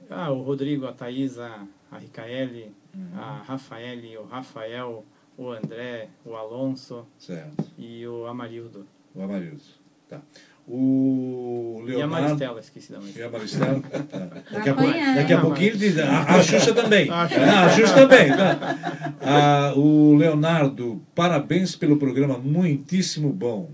[0.09, 3.19] Ah, o Rodrigo, a Thaisa, a Ricaele, Uhum.
[3.21, 5.05] a Rafaele, o Rafael,
[5.39, 7.65] o André, o Alonso Certo.
[7.79, 8.87] e o Amarildo.
[9.15, 9.63] O Amarildo.
[10.09, 10.21] Tá.
[10.69, 12.23] O E a Leonardo.
[12.27, 13.27] Maristela, esqueci da E Maristela.
[13.29, 13.83] a Maristela.
[14.53, 15.99] Daqui, a, pou- apanhar, daqui a pouquinho ele diz.
[15.99, 17.11] A, a Xuxa também.
[17.11, 18.29] A Ah, a Xuxa também.
[18.31, 19.15] tá.
[19.21, 23.71] Ah, o Leonardo, parabéns pelo programa, muitíssimo bom.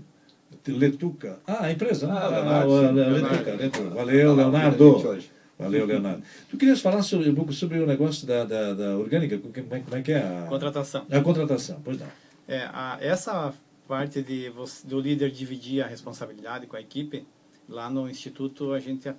[0.67, 1.39] Letuca.
[1.47, 2.07] Ah, a empresa.
[2.07, 2.13] né?
[2.13, 3.63] Ah, Ah, Leonardo, sim, Letuca, Leonardo.
[3.63, 3.89] Letuca.
[3.95, 5.27] Valeu, Tá Leonardo.
[5.57, 6.23] Valeu, Leonardo.
[6.49, 9.37] Tu querias falar sobre, um pouco sobre o negócio da, da, da orgânica?
[9.39, 11.05] Como é, como é que é a, Contratação.
[11.09, 11.81] a contratação?
[11.83, 12.07] Pois não.
[12.47, 13.53] É, a, essa
[13.87, 14.51] parte de
[14.83, 17.25] do líder dividir a responsabilidade com a equipe,
[17.67, 19.15] lá no Instituto a gente é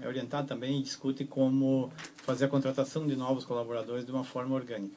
[0.00, 4.54] é orientado também e discute como fazer a contratação de novos colaboradores de uma forma
[4.54, 4.94] orgânica.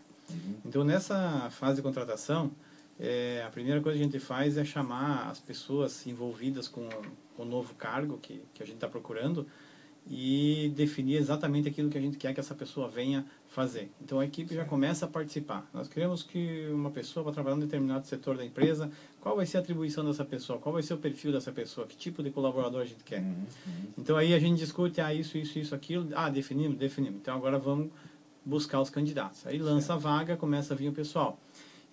[0.65, 2.51] Então, nessa fase de contratação,
[2.99, 6.89] é, a primeira coisa que a gente faz é chamar as pessoas envolvidas com,
[7.35, 9.47] com o novo cargo que, que a gente está procurando
[10.09, 13.91] e definir exatamente aquilo que a gente quer que essa pessoa venha fazer.
[14.01, 15.69] Então a equipe já começa a participar.
[15.73, 18.89] Nós queremos que uma pessoa vá trabalhar em determinado setor da empresa,
[19.19, 21.97] qual vai ser a atribuição dessa pessoa, qual vai ser o perfil dessa pessoa, que
[21.97, 23.21] tipo de colaborador a gente quer.
[23.97, 27.19] Então aí a gente discute, ah, isso, isso, isso, aquilo, ah, definimos, definimos.
[27.19, 27.89] Então agora vamos
[28.45, 29.45] buscar os candidatos.
[29.45, 31.39] Aí lança a vaga, começa a vir o pessoal.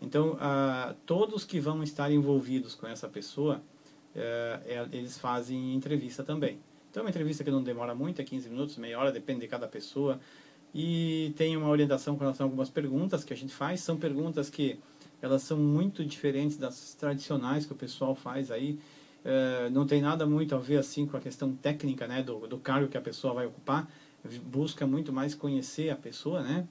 [0.00, 3.62] Então, ah, todos que vão estar envolvidos com essa pessoa,
[4.14, 6.60] eh, eh, eles fazem entrevista também.
[6.94, 9.48] Então, é uma entrevista que não demora muito, é 15 minutos, meia hora, depende de
[9.48, 10.20] cada pessoa.
[10.72, 13.80] E tem uma orientação com relação a algumas perguntas que a gente faz.
[13.80, 14.78] São perguntas que
[15.20, 18.78] elas são muito diferentes das tradicionais que o pessoal faz aí.
[19.24, 22.58] Eh, não tem nada muito a ver assim com a questão técnica né, do, do
[22.58, 23.90] cargo que a pessoa vai ocupar.
[24.44, 26.64] Busca muito mais conhecer a pessoa, né?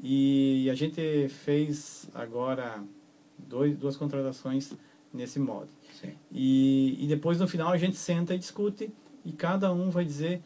[0.00, 2.80] E a gente fez agora
[3.36, 4.72] dois, duas contratações
[5.12, 5.68] nesse modo.
[6.00, 6.12] Sim.
[6.30, 8.92] E, e depois no final a gente senta e discute
[9.24, 10.40] e cada um vai dizer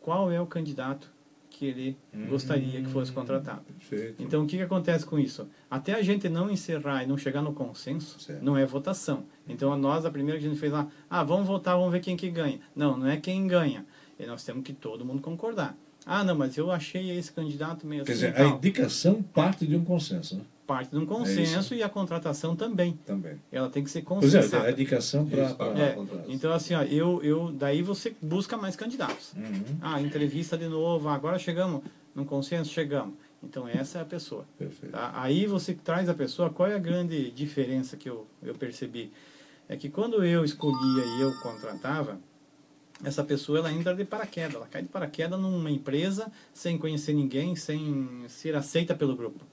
[0.00, 1.10] qual é o candidato
[1.50, 1.96] que ele
[2.28, 3.62] gostaria que fosse contratado.
[3.78, 4.22] Perfeito.
[4.22, 5.46] Então o que, que acontece com isso?
[5.70, 8.42] Até a gente não encerrar e não chegar no consenso, Certo.
[8.42, 9.24] não é votação.
[9.46, 12.00] Então a nós, a primeira que a gente fez lá, ah, vamos votar, vamos ver
[12.00, 12.58] quem que ganha.
[12.74, 13.84] Não, não é quem ganha.
[14.18, 15.76] E nós temos que todo mundo concordar.
[16.06, 18.26] Ah, não, mas eu achei esse candidato meio Quer assim.
[18.30, 20.42] dizer, a indicação parte de um consenso, né?
[20.66, 22.98] Parte de um consenso e a contratação também.
[23.04, 23.40] Também.
[23.50, 24.68] Ela tem que ser Pois é, consensada.
[24.68, 25.42] a indicação para.
[25.76, 25.96] É,
[26.28, 29.32] então assim, ó, eu, eu, daí você busca mais candidatos.
[29.34, 29.76] Uhum.
[29.80, 31.82] Ah, entrevista de novo, ah, agora chegamos
[32.14, 33.14] num consenso, chegamos.
[33.42, 34.46] Então essa é a pessoa.
[34.56, 34.92] Perfeito.
[34.92, 35.10] Tá?
[35.16, 39.12] Aí você traz a pessoa, qual é a grande diferença que eu, eu percebi?
[39.68, 42.20] É que quando eu escolhia e eu contratava,
[43.04, 47.56] essa pessoa ela entra de paraquedas, ela cai de paraquedas numa empresa sem conhecer ninguém,
[47.56, 49.44] sem ser aceita pelo grupo.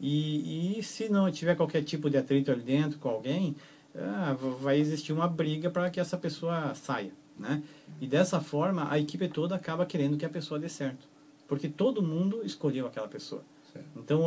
[0.00, 3.56] E, e se não tiver qualquer tipo de atrito ali dentro com alguém,
[3.94, 7.12] ah, vai existir uma briga para que essa pessoa saia.
[7.38, 7.62] Né?
[8.00, 11.08] E dessa forma, a equipe toda acaba querendo que a pessoa dê certo.
[11.46, 13.44] Porque todo mundo escolheu aquela pessoa.
[13.72, 13.86] Certo.
[13.96, 14.26] Então,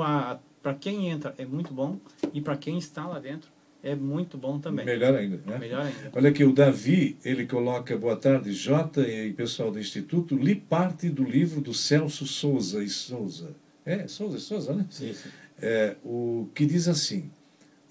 [0.62, 1.98] para quem entra é muito bom
[2.34, 3.50] e para quem está lá dentro
[3.82, 4.86] é muito bom também.
[4.86, 5.58] Melhor ainda, né?
[5.58, 6.12] Melhor ainda.
[6.14, 11.10] Olha aqui, o Davi, ele coloca, boa tarde, Jota e pessoal do Instituto, li parte
[11.10, 13.56] do livro do Celso Souza e Souza.
[13.86, 14.86] É, Souza e Souza, né?
[14.90, 15.30] Sim, sim.
[15.62, 17.30] É, o que diz assim: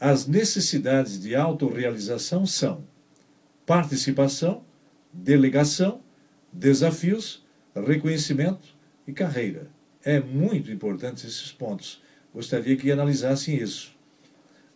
[0.00, 2.84] as necessidades de autorrealização são
[3.66, 4.62] participação,
[5.12, 6.00] delegação,
[6.52, 7.44] desafios,
[7.74, 8.68] reconhecimento
[9.06, 9.68] e carreira.
[10.04, 12.00] É muito importante esses pontos.
[12.32, 13.96] Gostaria que analisassem isso.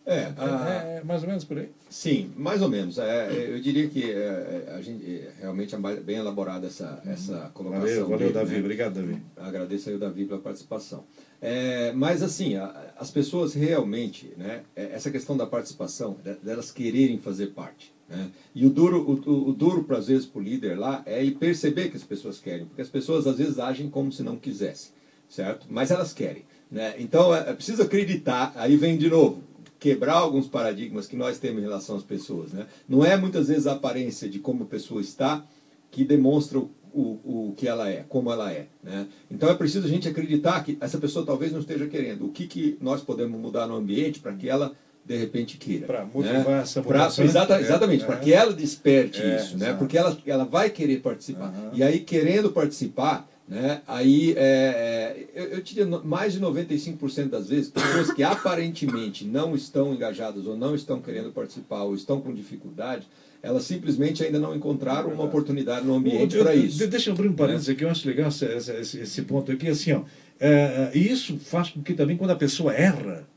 [0.05, 1.69] É, a- É, é mais ou menos por aí.
[1.89, 2.97] Sim, mais ou menos.
[2.97, 7.87] É, eu diria que é, a gente é, realmente é bem elaborada essa, essa colocação.
[7.87, 8.53] Valeu, valeu, dele, Davi.
[8.55, 8.59] né?
[8.59, 9.21] Obrigado, Davi.
[9.37, 11.05] Agradeço aí o Davi pela participação.
[11.45, 16.71] É, mas assim, a- as pessoas realmente, né, é, essa questão da participação, de- delas
[16.71, 17.91] quererem fazer parte.
[18.07, 18.29] Né?
[18.55, 21.35] E o duro, o- o duro para às vezes para o líder lá é ele
[21.35, 24.91] perceber que as pessoas querem, porque as pessoas às vezes agem como se não quisessem,
[25.27, 25.67] certo?
[25.69, 26.45] Mas elas querem.
[26.71, 26.95] Né?
[26.97, 29.43] Então é, é preciso acreditar, aí vem de novo,
[29.81, 32.53] quebrar alguns paradigmas que nós temos em relação às pessoas.
[32.53, 32.67] Né?
[32.87, 35.45] Não é muitas vezes a aparência de como a pessoa está
[35.91, 38.67] que demonstra o, o, o que ela é, como ela é.
[38.83, 39.07] Né?
[39.29, 42.25] Então é preciso a gente acreditar que essa pessoa talvez não esteja querendo.
[42.25, 44.73] O que, que nós podemos mudar no ambiente para que ela
[45.05, 45.85] de repente queira.
[45.85, 46.61] Pra motivar né?
[46.61, 47.25] essa votação.
[47.25, 48.07] exata- exatamente, é.
[48.07, 49.65] para que ela desperte É, isso, né?
[49.65, 49.79] exato.
[49.79, 51.47] porque ela, ela vai querer participar.
[51.47, 51.71] Aham.
[51.73, 53.81] E aí, querendo participar, né?
[53.85, 59.53] aí é, é, eu, eu diria mais de 95% das vezes, pessoas que aparentemente não
[59.55, 63.05] estão engajadas ou não estão querendo participar ou estão com dificuldade,
[63.43, 66.77] elas simplesmente ainda não encontraram uma oportunidade no ambiente para isso.
[66.77, 69.67] de- Deixa eu abrir um parênteses aqui, eu acho legal esse, esse- esse ponto aqui,
[69.67, 70.01] assim, ó.
[70.39, 73.27] É, e isso faz com que também quando a pessoa erra,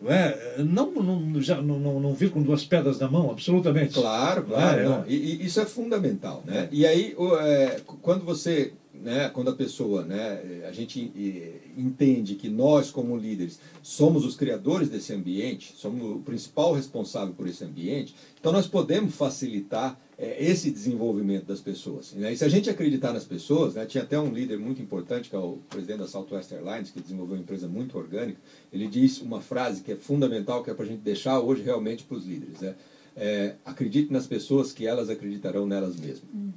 [0.00, 3.94] não, é, não, não, já, não, não, não vir com duas pedras na mão, absolutamente.
[3.94, 4.78] Claro, claro.
[4.80, 5.04] É, é.
[5.08, 6.42] E, e isso é fundamental.
[6.46, 6.68] Né?
[6.70, 8.72] E aí, o, é, quando você
[9.02, 14.36] né, quando a pessoa, né, a gente eh, entende que nós como líderes somos os
[14.36, 20.42] criadores desse ambiente, somos o principal responsável por esse ambiente, então nós podemos facilitar é,
[20.42, 22.12] esse desenvolvimento das pessoas.
[22.14, 22.32] Né?
[22.32, 25.36] E se a gente acreditar nas pessoas, né, tinha até um líder muito importante, que
[25.36, 28.40] é o presidente da Southwest Airlines, que desenvolveu uma empresa muito orgânica,
[28.72, 32.04] ele diz uma frase que é fundamental, que é para a gente deixar hoje realmente
[32.04, 32.60] para os líderes.
[32.60, 32.74] Né?
[33.18, 36.28] É, acredite nas pessoas que elas acreditarão nelas mesmas.
[36.34, 36.52] Uhum.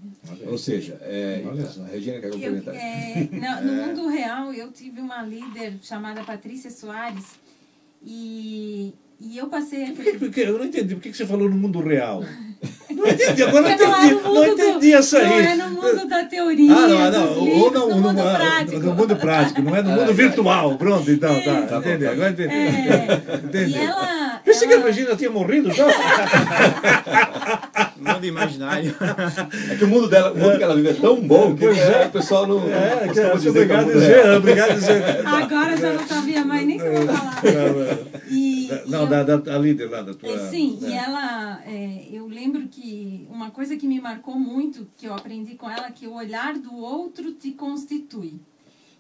[0.48, 2.76] Ou seja, é, a Regina quer complementar.
[2.76, 7.40] Eu, é, no, no mundo real, eu tive uma líder chamada Patrícia Soares
[8.04, 9.92] e, e eu passei...
[9.92, 10.96] Por que, por que, eu não entendi.
[10.96, 12.24] Por que você falou no mundo real?
[12.90, 14.14] Não entendi, agora não entendi.
[14.24, 15.30] Não, não entendi essa aí.
[15.30, 18.14] Não é no mundo da teoria, ah, não, não, dos livros, ou não, no, mundo
[18.14, 18.80] no, prático.
[18.80, 20.78] No mundo prático, não é no mundo virtual.
[20.78, 21.52] Pronto, então, tá.
[21.52, 22.54] É, tá entendi, agora entendi.
[22.54, 23.72] É, entendi.
[23.72, 24.78] E ela, Pensei ela...
[24.78, 25.86] que a Regina tinha morrido já.
[28.20, 28.96] mundo imaginário.
[29.70, 32.06] É que o mundo dela, o mundo que ela vive é tão bom que é,
[32.08, 32.62] o pessoal não.
[32.70, 35.28] É, não que é, dizer obrigado, dizer, obrigado dizer.
[35.28, 37.42] Agora já não sabia mais nem como falar.
[38.30, 38.49] E,
[38.88, 40.50] não, da, da, líder lá da tua.
[40.50, 41.62] Sim, e ela.
[42.12, 46.08] eu lembro que uma coisa que me marcou muito, que eu aprendi com ela, que
[46.08, 48.40] o olhar do outro te constitui.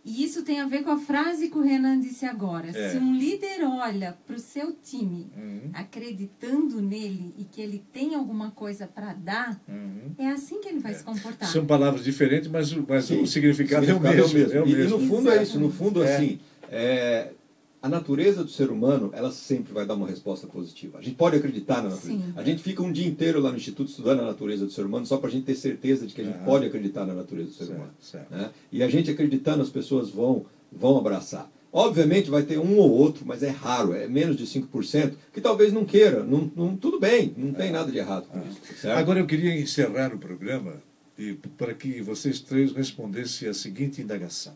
[0.03, 2.69] E isso tem a ver com a frase que o Renan disse agora.
[2.69, 2.89] É.
[2.89, 5.69] Se um líder olha para o seu time uhum.
[5.73, 10.13] acreditando nele e que ele tem alguma coisa para dar, uhum.
[10.17, 10.95] é assim que ele vai é.
[10.95, 11.49] se comportar.
[11.49, 14.81] São palavras diferentes, mas, mas o significado, o significado é, o mesmo, é, o mesmo.
[14.81, 15.39] E, e no fundo Exatamente.
[15.39, 15.59] é isso.
[15.59, 16.15] No fundo, é.
[16.15, 16.39] assim,
[16.71, 17.33] é,
[17.81, 20.97] a natureza do ser humano, ela sempre vai dar uma resposta positiva.
[20.97, 22.07] A gente pode acreditar na natureza.
[22.07, 22.33] Sim.
[22.35, 25.05] A gente fica um dia inteiro lá no Instituto estudando a natureza do ser humano
[25.05, 27.53] só para a gente ter certeza de que a gente pode acreditar na natureza do
[27.53, 27.93] ser certo, humano.
[28.01, 28.31] Certo.
[28.31, 28.49] Né?
[28.71, 31.49] E a gente acreditando, as pessoas vão, vão abraçar.
[31.71, 35.71] Obviamente vai ter um ou outro, mas é raro, é menos de 5%, que talvez
[35.71, 36.23] não queira.
[36.23, 38.59] Não, não, tudo bem, não tem nada de errado com isso.
[38.81, 38.97] Certo?
[38.97, 40.81] Agora eu queria encerrar o programa
[41.17, 44.53] e, para que vocês três respondessem a seguinte indagação.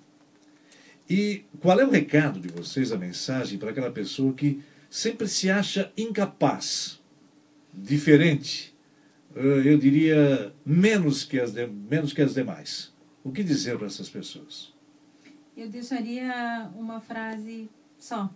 [1.09, 5.49] E qual é o recado de vocês, a mensagem para aquela pessoa que sempre se
[5.49, 7.01] acha incapaz,
[7.73, 8.73] diferente,
[9.35, 12.93] eh, eu diria menos que as, de, menos que as demais?
[13.23, 14.73] O que dizer para essas pessoas?
[15.55, 18.29] Eu deixaria uma frase só.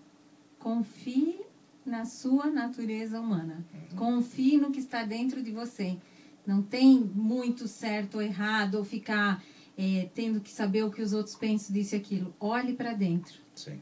[0.59, 1.39] Confie
[1.85, 3.65] na sua natureza humana.
[3.95, 5.97] Confie no que está dentro de você.
[6.45, 9.43] Não tem muito certo ou errado, ou ficar
[9.77, 12.33] é, tendo que saber o que os outros pensam disso e aquilo.
[12.39, 13.39] Olhe para dentro.
[13.53, 13.79] Sim.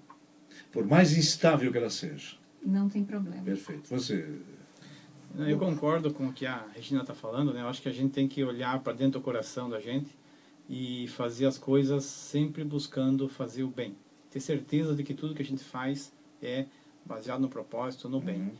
[0.71, 2.35] Por mais instável que ela seja.
[2.61, 3.43] Não tem problema.
[3.43, 3.87] Perfeito.
[3.89, 4.27] Você.
[5.37, 7.53] Eu concordo com o que a Regina está falando.
[7.53, 7.61] Né?
[7.61, 10.09] Eu acho que a gente tem que olhar para dentro do coração da gente
[10.69, 13.95] e fazer as coisas sempre buscando fazer o bem.
[14.31, 16.65] Ter certeza de que tudo que a gente faz é
[17.05, 18.39] baseado no propósito, no bem.
[18.39, 18.51] Uhum,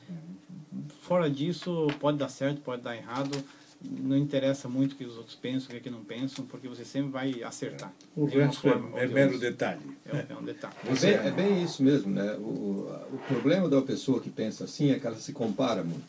[0.74, 0.84] uhum.
[1.02, 3.44] Fora disso, pode dar certo, pode dar errado
[3.90, 6.68] não interessa muito o que os outros pensam, o que, é que não pensam, porque
[6.68, 7.94] você sempre vai acertar.
[8.16, 9.82] O resto é, é mero detalhe.
[10.06, 10.76] É, é, um detalhe.
[10.86, 11.12] Você...
[11.12, 12.36] É, bem isso mesmo, né?
[12.36, 16.06] O, o problema da pessoa que pensa assim é que ela se compara muito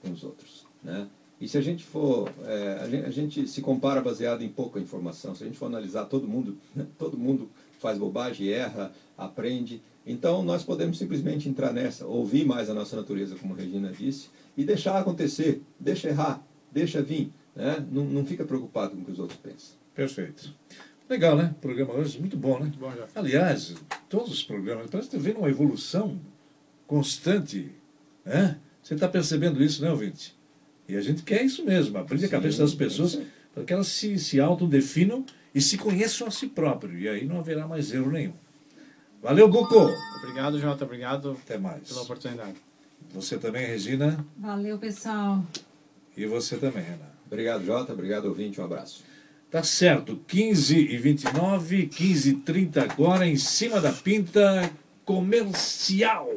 [0.00, 1.06] com os outros, né?
[1.40, 4.78] E se a gente for, é, a, gente, a, gente, se compara baseado em pouca
[4.78, 5.34] informação.
[5.34, 6.86] Se a gente for analisar todo mundo, né?
[6.96, 7.50] todo mundo
[7.80, 9.82] faz bobagem, erra, aprende.
[10.06, 14.28] Então nós podemos simplesmente entrar nessa, ouvir mais a nossa natureza, como a Regina disse,
[14.56, 16.40] e deixar acontecer, deixa errar,
[16.72, 17.84] deixa vir, né?
[17.90, 19.76] não, não fica preocupado com o que os outros pensam.
[19.94, 20.54] Perfeito.
[21.08, 21.52] Legal, né?
[21.56, 22.60] O programa hoje, muito bom, né?
[22.60, 23.06] Muito bom, já.
[23.14, 23.74] Aliás,
[24.08, 26.18] todos os programas, parece que vendo uma evolução
[26.86, 27.70] constante.
[28.24, 28.58] Né?
[28.82, 30.34] Você está percebendo isso, né, ouvinte?
[30.88, 33.18] E a gente quer isso mesmo, abrir Sim, a cabeça das pessoas
[33.54, 37.00] para que elas se, se autodefinam e se conheçam a si próprios.
[37.00, 38.34] E aí não haverá mais erro nenhum.
[39.22, 39.90] Valeu, Guco!
[40.22, 40.84] Obrigado, Jota.
[40.84, 41.88] Obrigado Até mais.
[41.88, 42.56] pela oportunidade.
[43.12, 44.24] Você também, Regina.
[44.36, 45.44] Valeu, pessoal.
[46.16, 47.10] E você também, Renan.
[47.26, 47.92] Obrigado, Jota.
[47.92, 48.60] Obrigado, ouvinte.
[48.60, 49.04] Um abraço.
[49.50, 50.20] Tá certo.
[50.26, 54.70] 15 e 29, 15 e 30 agora, em cima da pinta
[55.04, 56.28] comercial.